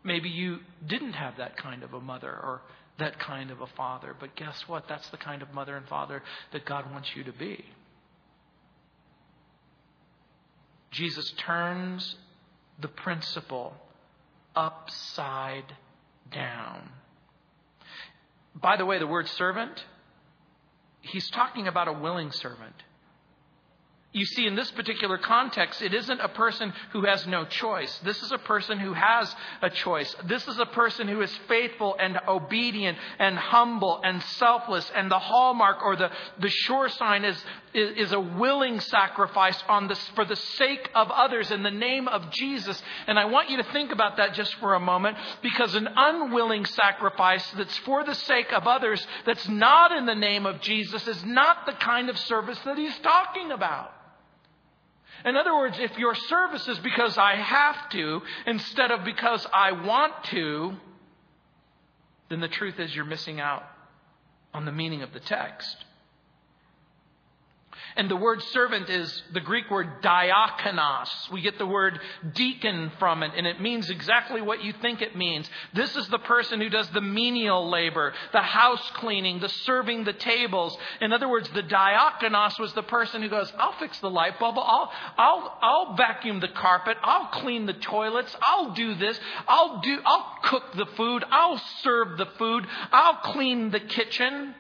[0.05, 2.61] Maybe you didn't have that kind of a mother or
[2.99, 4.87] that kind of a father, but guess what?
[4.89, 7.65] That's the kind of mother and father that God wants you to be.
[10.91, 12.17] Jesus turns
[12.81, 13.75] the principle
[14.55, 15.75] upside
[16.31, 16.91] down.
[18.55, 19.85] By the way, the word servant,
[21.01, 22.75] he's talking about a willing servant.
[24.15, 27.99] You see, in this particular context, it isn't a person who has no choice.
[28.05, 30.15] This is a person who has a choice.
[30.27, 34.89] This is a person who is faithful and obedient and humble and selfless.
[34.95, 37.45] And the hallmark or the, the sure sign is,
[37.75, 42.07] is, is a willing sacrifice on this, for the sake of others in the name
[42.07, 42.81] of Jesus.
[43.09, 46.67] And I want you to think about that just for a moment because an unwilling
[46.67, 51.25] sacrifice that's for the sake of others, that's not in the name of Jesus, is
[51.25, 53.91] not the kind of service that he's talking about.
[55.25, 59.73] In other words, if your service is because I have to instead of because I
[59.73, 60.75] want to,
[62.29, 63.65] then the truth is you're missing out
[64.53, 65.84] on the meaning of the text.
[67.97, 71.31] And the word servant is the Greek word diakonos.
[71.31, 72.01] We get the word
[72.35, 75.49] deacon from it, and it means exactly what you think it means.
[75.73, 80.13] This is the person who does the menial labor, the house cleaning, the serving the
[80.13, 80.77] tables.
[81.01, 84.59] In other words, the diakonos was the person who goes, I'll fix the light bulb,
[84.59, 90.01] I'll, I'll, I'll vacuum the carpet, I'll clean the toilets, I'll do this, I'll do,
[90.05, 94.55] I'll cook the food, I'll serve the food, I'll clean the kitchen.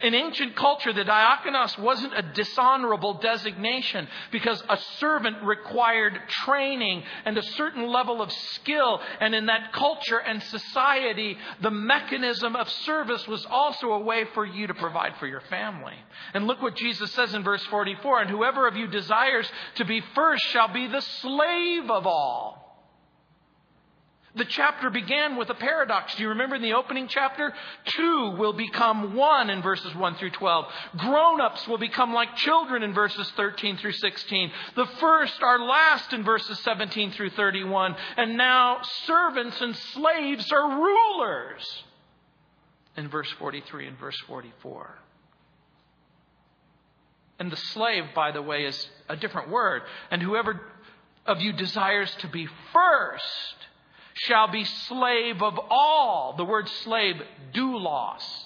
[0.00, 7.36] In ancient culture, the diakonos wasn't a dishonorable designation because a servant required training and
[7.38, 9.00] a certain level of skill.
[9.20, 14.44] And in that culture and society, the mechanism of service was also a way for
[14.44, 15.94] you to provide for your family.
[16.34, 20.02] And look what Jesus says in verse 44 And whoever of you desires to be
[20.14, 22.65] first shall be the slave of all.
[24.36, 26.14] The chapter began with a paradox.
[26.14, 27.54] Do you remember in the opening chapter?
[27.86, 30.66] Two will become one in verses 1 through 12.
[30.98, 34.52] Grown ups will become like children in verses 13 through 16.
[34.74, 37.96] The first are last in verses 17 through 31.
[38.18, 41.84] And now servants and slaves are rulers
[42.98, 44.98] in verse 43 and verse 44.
[47.38, 49.80] And the slave, by the way, is a different word.
[50.10, 50.60] And whoever
[51.24, 53.56] of you desires to be first
[54.16, 56.34] shall be slave of all.
[56.36, 57.16] The word slave,
[57.52, 58.45] doulos.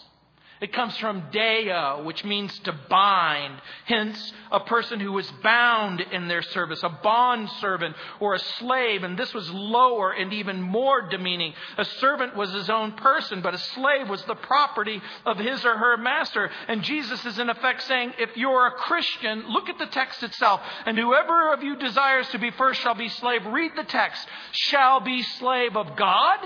[0.61, 3.61] It comes from deo, which means to bind.
[3.87, 9.03] Hence, a person who was bound in their service, a bond servant or a slave.
[9.03, 11.55] And this was lower and even more demeaning.
[11.79, 15.79] A servant was his own person, but a slave was the property of his or
[15.79, 16.51] her master.
[16.69, 20.61] And Jesus is in effect saying, if you're a Christian, look at the text itself.
[20.85, 23.47] And whoever of you desires to be first shall be slave.
[23.47, 24.29] Read the text.
[24.53, 26.39] Shall be slave of God.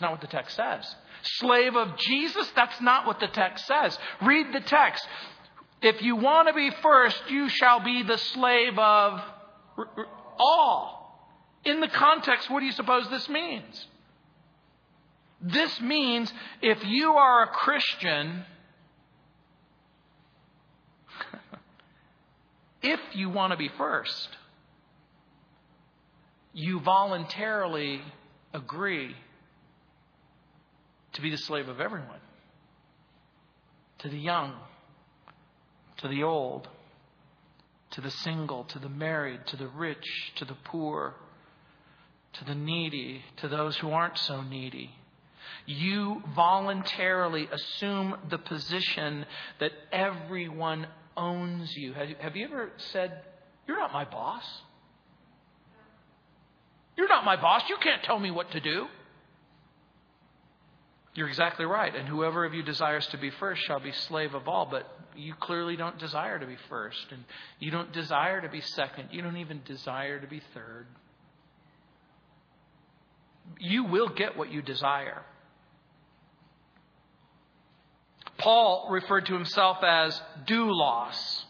[0.00, 2.50] It's not what the text says slave of Jesus?
[2.54, 3.98] That's not what the text says.
[4.22, 5.06] Read the text.
[5.82, 9.20] If you want to be first, you shall be the slave of
[10.38, 10.96] all.
[11.64, 13.86] In the context, what do you suppose this means?
[15.40, 18.44] This means if you are a Christian,
[22.82, 24.28] if you want to be first,
[26.52, 28.02] you voluntarily
[28.52, 29.14] agree
[31.14, 32.20] to be the slave of everyone
[34.00, 34.54] to the young,
[35.98, 36.68] to the old,
[37.90, 41.14] to the single, to the married, to the rich, to the poor,
[42.32, 44.90] to the needy, to those who aren't so needy.
[45.66, 49.26] You voluntarily assume the position
[49.58, 50.86] that everyone
[51.16, 51.92] owns you.
[51.92, 52.46] Have, you.
[52.46, 53.22] ever said,
[53.66, 54.44] You're not my boss?
[56.96, 57.62] You're not my boss.
[57.68, 58.86] You can't tell me what to do.
[61.14, 61.94] You're exactly right.
[61.94, 64.66] And whoever of you desires to be first shall be slave of all.
[64.70, 64.86] But
[65.16, 67.06] you clearly don't desire to be first.
[67.10, 67.24] And
[67.58, 69.08] you don't desire to be second.
[69.10, 70.86] You don't even desire to be third.
[73.58, 75.22] You will get what you desire.
[78.38, 81.44] Paul referred to himself as doulos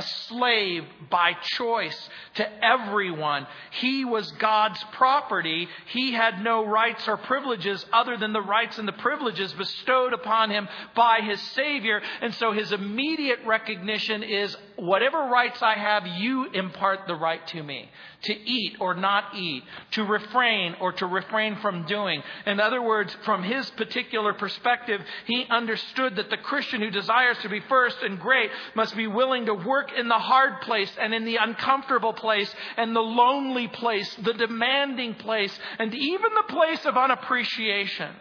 [0.00, 3.46] a slave by choice to everyone.
[3.72, 5.68] He was God's property.
[5.86, 10.50] He had no rights or privileges other than the rights and the privileges bestowed upon
[10.50, 12.00] him by his Savior.
[12.22, 17.62] And so his immediate recognition is whatever rights I have, you impart the right to
[17.62, 17.88] me
[18.22, 19.62] to eat or not eat,
[19.92, 22.22] to refrain or to refrain from doing.
[22.46, 27.48] In other words, from his particular perspective, he understood that the Christian who desires to
[27.48, 31.24] be first and great must be willing to work in the hard place and in
[31.24, 36.96] the uncomfortable place and the lonely place, the demanding place, and even the place of
[36.96, 38.14] unappreciation.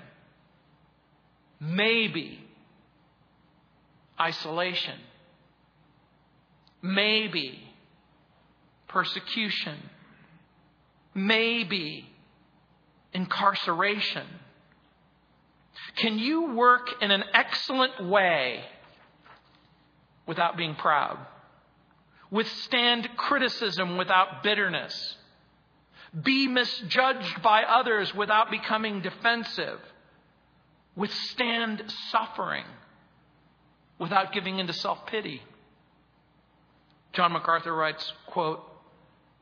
[1.59, 2.39] Maybe
[4.19, 4.95] isolation.
[6.81, 7.59] Maybe
[8.87, 9.77] persecution,
[11.13, 12.09] maybe
[13.13, 14.25] incarceration?
[15.97, 18.63] Can you work in an excellent way
[20.25, 21.17] without being proud?
[22.31, 25.15] Withstand criticism without bitterness?
[26.23, 29.79] Be misjudged by others without becoming defensive?
[30.95, 32.65] Withstand suffering
[33.99, 35.41] without giving into self pity?
[37.13, 38.63] John MacArthur writes, quote,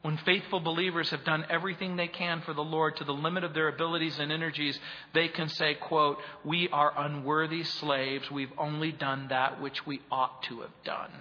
[0.04, 3.54] when faithful believers have done everything they can for the Lord to the limit of
[3.54, 4.80] their abilities and energies,
[5.14, 8.30] they can say, quote, We are unworthy slaves.
[8.32, 11.12] We've only done that which we ought to have done.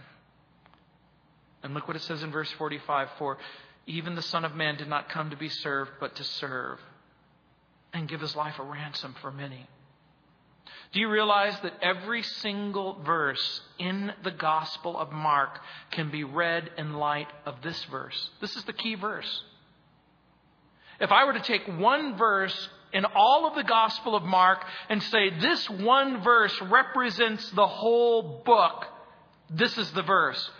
[1.63, 3.39] And look what it says in verse 45 For
[3.87, 6.79] even the Son of Man did not come to be served, but to serve
[7.93, 9.67] and give his life a ransom for many.
[10.97, 16.71] Do you realize that every single verse in the Gospel of Mark can be read
[16.79, 18.31] in light of this verse?
[18.41, 19.43] This is the key verse.
[20.99, 25.03] If I were to take one verse in all of the Gospel of Mark and
[25.03, 28.87] say this one verse represents the whole book,
[29.51, 30.51] this is the verse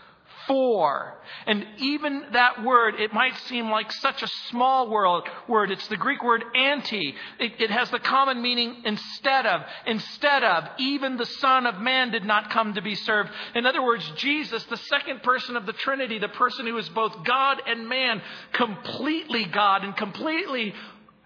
[0.47, 1.15] for.
[1.47, 5.71] And even that word, it might seem like such a small word.
[5.71, 7.15] It's the Greek word anti.
[7.39, 9.63] It, it, has the common meaning instead of.
[9.87, 10.65] Instead of.
[10.79, 13.31] Even the Son of Man did not come to be served.
[13.55, 17.25] In other words, Jesus, the second person of the Trinity, the person who is both
[17.25, 18.23] God and man,
[18.53, 20.75] completely God and completely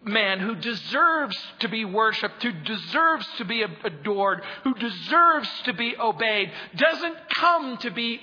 [0.03, 5.95] man who deserves to be worshiped, who deserves to be adored, who deserves to be
[5.99, 8.21] obeyed, doesn't come to be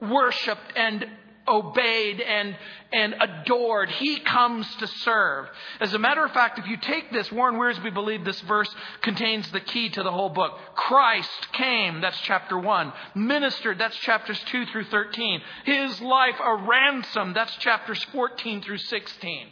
[0.00, 1.06] worshiped and
[1.48, 2.56] obeyed and,
[2.92, 3.90] and adored.
[3.90, 5.46] He comes to serve.
[5.80, 8.72] As a matter of fact, if you take this, Warren Wiersbe believed this verse
[9.02, 10.52] contains the key to the whole book.
[10.74, 12.92] Christ came, that's chapter 1.
[13.14, 15.40] Ministered, that's chapters 2 through 13.
[15.64, 19.48] His life a ransom, that's chapters 14 through 16.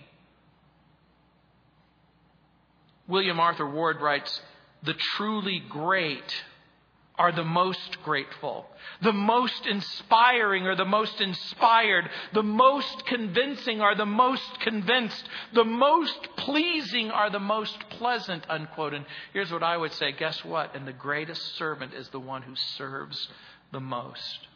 [3.09, 4.41] William Arthur Ward writes,
[4.83, 6.45] The truly great
[7.19, 8.67] are the most grateful.
[9.03, 12.09] The most inspiring are the most inspired.
[12.35, 15.25] The most convincing are the most convinced.
[15.55, 18.93] The most pleasing are the most pleasant, unquote.
[18.93, 20.77] And here's what I would say guess what?
[20.77, 23.29] And the greatest servant is the one who serves
[23.73, 24.49] the most.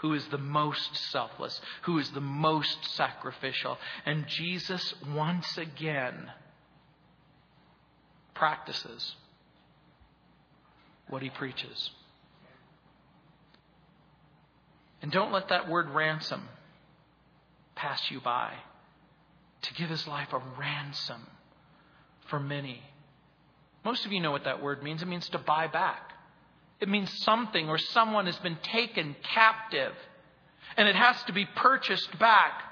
[0.00, 3.78] Who is the most selfless, who is the most sacrificial.
[4.04, 6.30] And Jesus, once again,
[8.34, 9.14] practices
[11.08, 11.90] what he preaches.
[15.02, 16.48] And don't let that word ransom
[17.74, 18.52] pass you by.
[19.62, 21.26] To give his life a ransom
[22.28, 22.82] for many.
[23.84, 25.02] Most of you know what that word means.
[25.02, 26.12] It means to buy back.
[26.80, 29.92] It means something or someone has been taken captive
[30.76, 32.62] and it has to be purchased back.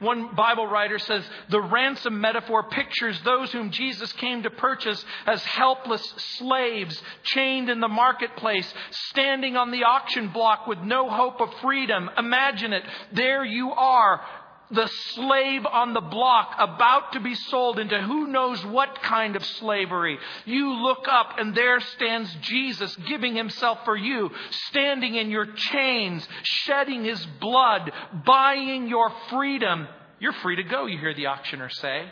[0.00, 5.42] One Bible writer says the ransom metaphor pictures those whom Jesus came to purchase as
[5.44, 6.02] helpless
[6.38, 12.10] slaves chained in the marketplace, standing on the auction block with no hope of freedom.
[12.16, 12.82] Imagine it.
[13.12, 14.22] There you are,
[14.70, 19.44] the slave on the block about to be sold into who knows what kind of
[19.44, 20.18] slavery.
[20.44, 24.30] You look up and there stands Jesus giving himself for you,
[24.68, 27.90] standing in your chains, shedding his blood,
[28.24, 29.88] buying your freedom.
[30.20, 32.06] You're free to go, you hear the auctioneer say.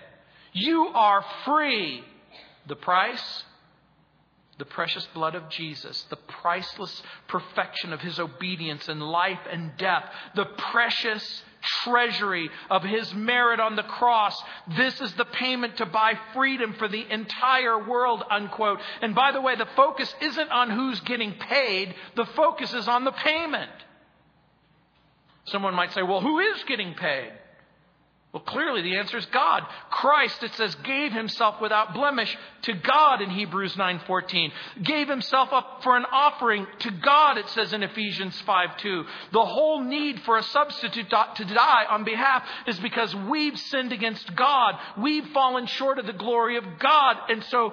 [0.53, 2.03] You are free.
[2.67, 3.45] The price?
[4.59, 10.05] The precious blood of Jesus, the priceless perfection of his obedience in life and death,
[10.35, 11.45] the precious
[11.85, 14.41] treasury of his merit on the cross.
[14.77, 18.81] This is the payment to buy freedom for the entire world, unquote.
[19.01, 23.05] And by the way, the focus isn't on who's getting paid, the focus is on
[23.05, 23.71] the payment.
[25.47, 27.33] Someone might say, well, who is getting paid?
[28.39, 29.67] Well, clearly the answer is God.
[29.91, 34.53] Christ, it says, gave himself without blemish to God in Hebrews 9:14.
[34.85, 39.07] Gave himself up for an offering to God, it says in Ephesians 5:2.
[39.33, 44.33] The whole need for a substitute to die on behalf is because we've sinned against
[44.37, 44.79] God.
[44.97, 47.17] We've fallen short of the glory of God.
[47.31, 47.73] And so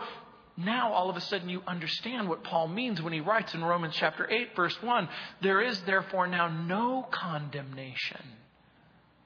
[0.57, 3.93] now all of a sudden you understand what Paul means when he writes in Romans
[3.95, 5.09] chapter 8 verse 1,
[5.41, 8.25] there is therefore now no condemnation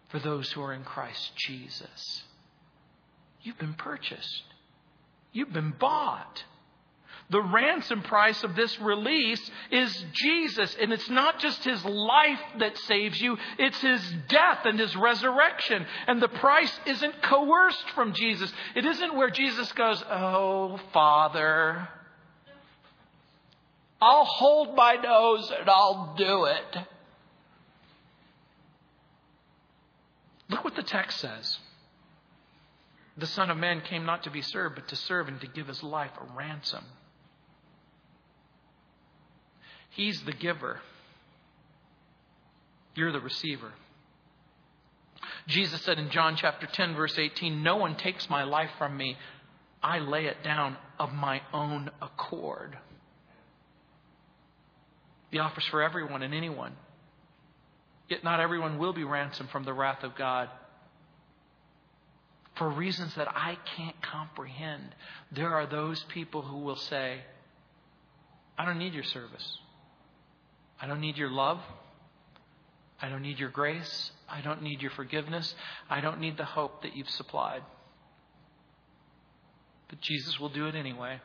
[0.09, 2.23] for those who are in Christ Jesus.
[3.41, 4.43] You've been purchased.
[5.31, 6.43] You've been bought.
[7.29, 10.75] The ransom price of this release is Jesus.
[10.81, 15.85] And it's not just his life that saves you, it's his death and his resurrection.
[16.07, 18.51] And the price isn't coerced from Jesus.
[18.75, 21.87] It isn't where Jesus goes, Oh, Father,
[24.01, 26.77] I'll hold my nose and I'll do it.
[30.49, 31.59] Look what the text says.
[33.17, 35.67] The Son of Man came not to be served, but to serve and to give
[35.67, 36.83] his life a ransom.
[39.89, 40.79] He's the giver.
[42.95, 43.73] You're the receiver.
[45.47, 49.17] Jesus said in John chapter 10, verse 18, No one takes my life from me.
[49.81, 52.77] I lay it down of my own accord.
[55.31, 56.73] The offer's for everyone and anyone.
[58.09, 60.49] Yet not everyone will be ransomed from the wrath of God.
[62.57, 64.95] For reasons that I can't comprehend,
[65.31, 67.19] there are those people who will say,
[68.57, 69.57] I don't need your service.
[70.81, 71.59] I don't need your love.
[73.01, 74.11] I don't need your grace.
[74.27, 75.55] I don't need your forgiveness.
[75.89, 77.61] I don't need the hope that you've supplied.
[79.87, 81.21] But Jesus will do it anyway.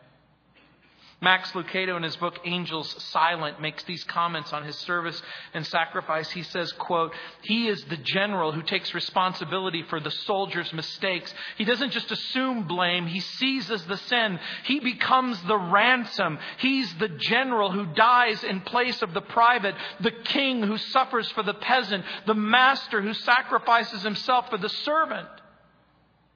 [1.25, 5.21] Max Lucado in his book Angels Silent makes these comments on his service
[5.55, 6.31] and sacrifice.
[6.31, 7.13] He says, quote,
[7.43, 11.33] He is the general who takes responsibility for the soldier's mistakes.
[11.57, 14.39] He doesn't just assume blame, he seizes the sin.
[14.65, 16.39] He becomes the ransom.
[16.59, 21.43] He's the general who dies in place of the private, the king who suffers for
[21.43, 25.29] the peasant, the master who sacrifices himself for the servant.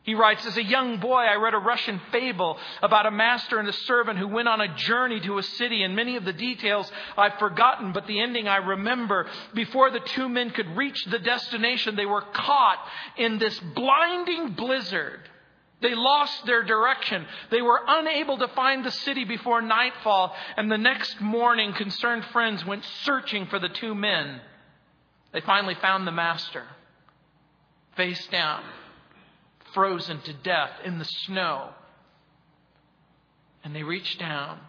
[0.02, 3.68] He writes, As a young boy, I read a Russian fable about a master and
[3.68, 6.90] a servant who went on a journey to a city, and many of the details
[7.16, 9.26] I've forgotten, but the ending I remember.
[9.54, 12.78] Before the two men could reach the destination, they were caught
[13.16, 15.20] in this blinding blizzard.
[15.80, 17.26] They lost their direction.
[17.50, 22.64] They were unable to find the city before nightfall, and the next morning, concerned friends
[22.64, 24.40] went searching for the two men.
[25.32, 26.64] They finally found the master,
[27.94, 28.62] face down
[29.74, 31.70] frozen to death in the snow.
[33.64, 34.60] And they reached down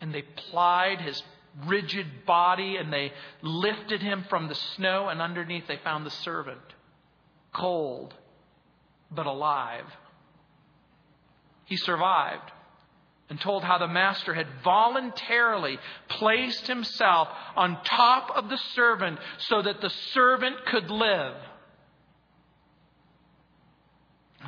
[0.00, 1.22] and they plied his
[1.66, 3.12] rigid body and they
[3.42, 6.60] lifted him from the snow, and underneath they found the servant,
[7.52, 8.14] cold
[9.10, 9.86] but alive.
[11.64, 12.50] He survived
[13.30, 15.78] and told how the master had voluntarily
[16.08, 21.34] placed himself on top of the servant so that the servant could live.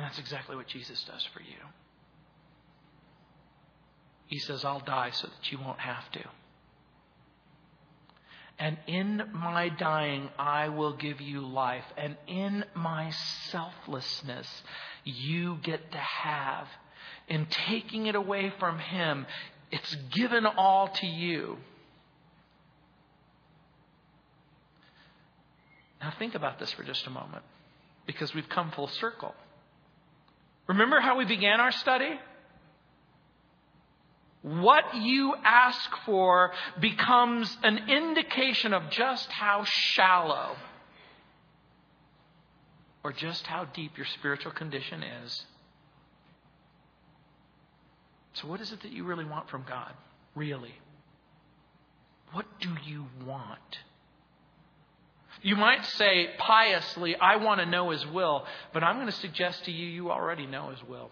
[0.01, 1.59] And that's exactly what Jesus does for you.
[4.25, 6.23] He says, I'll die so that you won't have to.
[8.57, 11.83] And in my dying, I will give you life.
[11.97, 13.11] And in my
[13.51, 14.47] selflessness,
[15.03, 16.67] you get to have.
[17.27, 19.27] In taking it away from Him,
[19.71, 21.57] it's given all to you.
[26.01, 27.43] Now, think about this for just a moment,
[28.07, 29.35] because we've come full circle.
[30.67, 32.19] Remember how we began our study?
[34.41, 40.55] What you ask for becomes an indication of just how shallow
[43.03, 45.45] or just how deep your spiritual condition is.
[48.33, 49.93] So, what is it that you really want from God?
[50.35, 50.73] Really?
[52.31, 53.79] What do you want?
[55.41, 59.65] You might say piously, I want to know His will, but I'm going to suggest
[59.65, 61.09] to you, you already know His will.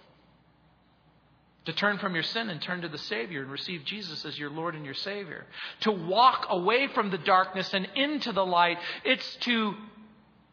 [1.66, 4.50] To turn from your sin and turn to the Savior and receive Jesus as your
[4.50, 5.46] Lord and your Savior.
[5.82, 8.78] To walk away from the darkness and into the light.
[9.04, 9.76] It's to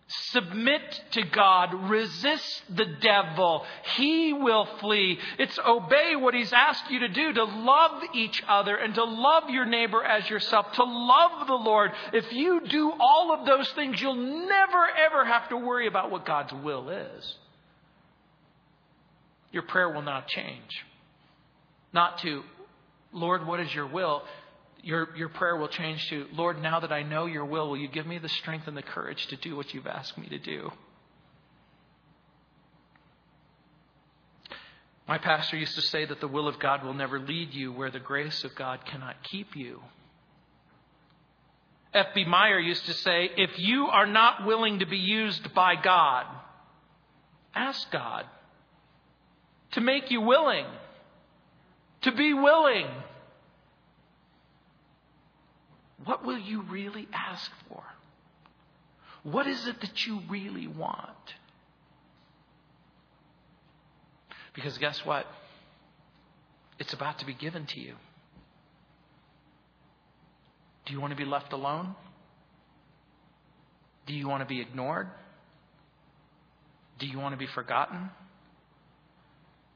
[0.09, 1.75] Submit to God.
[1.91, 3.65] Resist the devil.
[3.97, 5.19] He will flee.
[5.37, 9.51] It's obey what he's asked you to do, to love each other and to love
[9.51, 11.91] your neighbor as yourself, to love the Lord.
[12.13, 16.25] If you do all of those things, you'll never ever have to worry about what
[16.25, 17.35] God's will is.
[19.51, 20.85] Your prayer will not change.
[21.93, 22.45] Not to,
[23.13, 24.23] Lord, what is your will?
[24.87, 27.89] Your, your prayer will change to, Lord, now that I know your will, will you
[27.89, 30.71] give me the strength and the courage to do what you've asked me to do?
[35.09, 37.91] My pastor used to say that the will of God will never lead you where
[37.91, 39.83] the grace of God cannot keep you.
[41.93, 42.25] F.B.
[42.25, 46.27] Meyer used to say, if you are not willing to be used by God,
[47.57, 48.25] ask God
[49.73, 50.67] to make you willing,
[52.03, 52.87] to be willing.
[56.07, 57.83] What will you really ask for?
[59.25, 61.11] What is it that you really want?
[64.55, 65.27] Because guess what?
[66.79, 67.95] It's about to be given to you.
[70.87, 71.97] Do you want to be left alone?
[74.07, 75.09] Do you want to be ignored?
[77.01, 78.11] Do you want to be forgotten?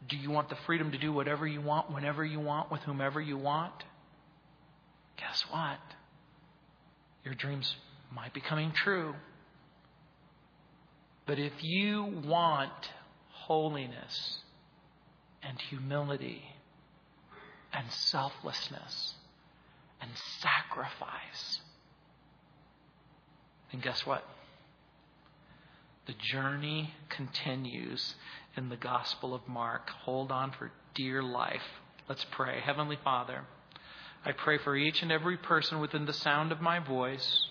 [0.08, 3.20] Do you want the freedom to do whatever you want, whenever you want, with whomever
[3.20, 3.74] you want?
[5.18, 5.80] Guess what?
[7.24, 7.76] Your dreams
[8.12, 9.14] might be coming true.
[11.26, 12.72] But if you want
[13.30, 14.38] holiness
[15.42, 16.42] and humility
[17.72, 19.14] and selflessness
[20.00, 20.10] and
[20.40, 21.60] sacrifice.
[23.72, 24.24] And guess what?
[26.06, 28.14] The journey continues
[28.56, 29.90] in the Gospel of Mark.
[30.04, 31.62] Hold on for dear life.
[32.08, 32.60] Let's pray.
[32.64, 33.44] Heavenly Father,
[34.24, 37.46] I pray for each and every person within the sound of my voice.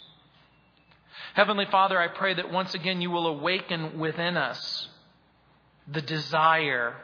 [1.34, 4.88] Heavenly Father, I pray that once again you will awaken within us
[5.88, 6.96] the desire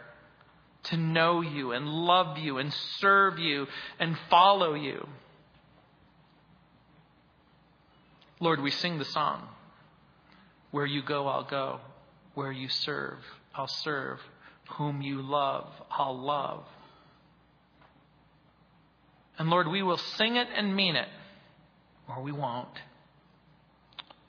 [0.84, 3.68] to know you and love you and serve you
[4.00, 5.08] and follow you.
[8.40, 9.48] Lord, we sing the song
[10.72, 11.80] Where you go, I'll go.
[12.36, 13.20] Where you serve,
[13.54, 14.20] I'll serve.
[14.78, 16.66] Whom you love, I'll love.
[19.38, 21.08] And Lord, we will sing it and mean it,
[22.08, 22.68] or we won't.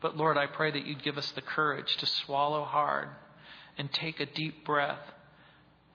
[0.01, 3.09] But Lord, I pray that you'd give us the courage to swallow hard
[3.79, 5.01] and take a deep breath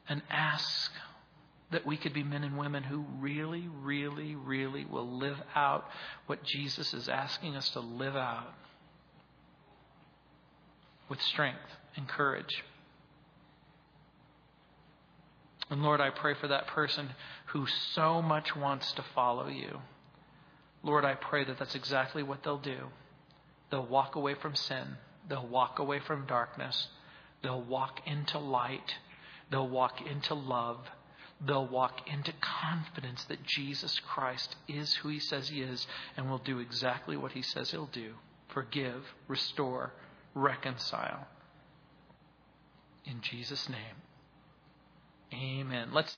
[0.07, 0.91] and ask
[1.72, 5.86] that we could be men and women who really, really, really will live out
[6.26, 8.53] what Jesus is asking us to live out
[11.09, 11.59] with strength
[11.95, 12.64] and courage.
[15.72, 17.09] And Lord, I pray for that person
[17.47, 19.80] who so much wants to follow you.
[20.84, 22.88] Lord, I pray that that's exactly what they'll do.
[23.72, 24.97] They'll walk away from sin,
[25.28, 26.89] they'll walk away from darkness,
[27.41, 28.95] they'll walk into light,
[29.49, 30.88] they'll walk into love
[31.45, 36.38] they'll walk into confidence that Jesus Christ is who he says he is and will
[36.38, 38.13] do exactly what he says he'll do
[38.49, 39.93] forgive, restore,
[40.36, 41.26] reconcile.
[43.05, 43.95] In Jesus' name,
[45.34, 45.89] amen.
[45.93, 46.17] Let's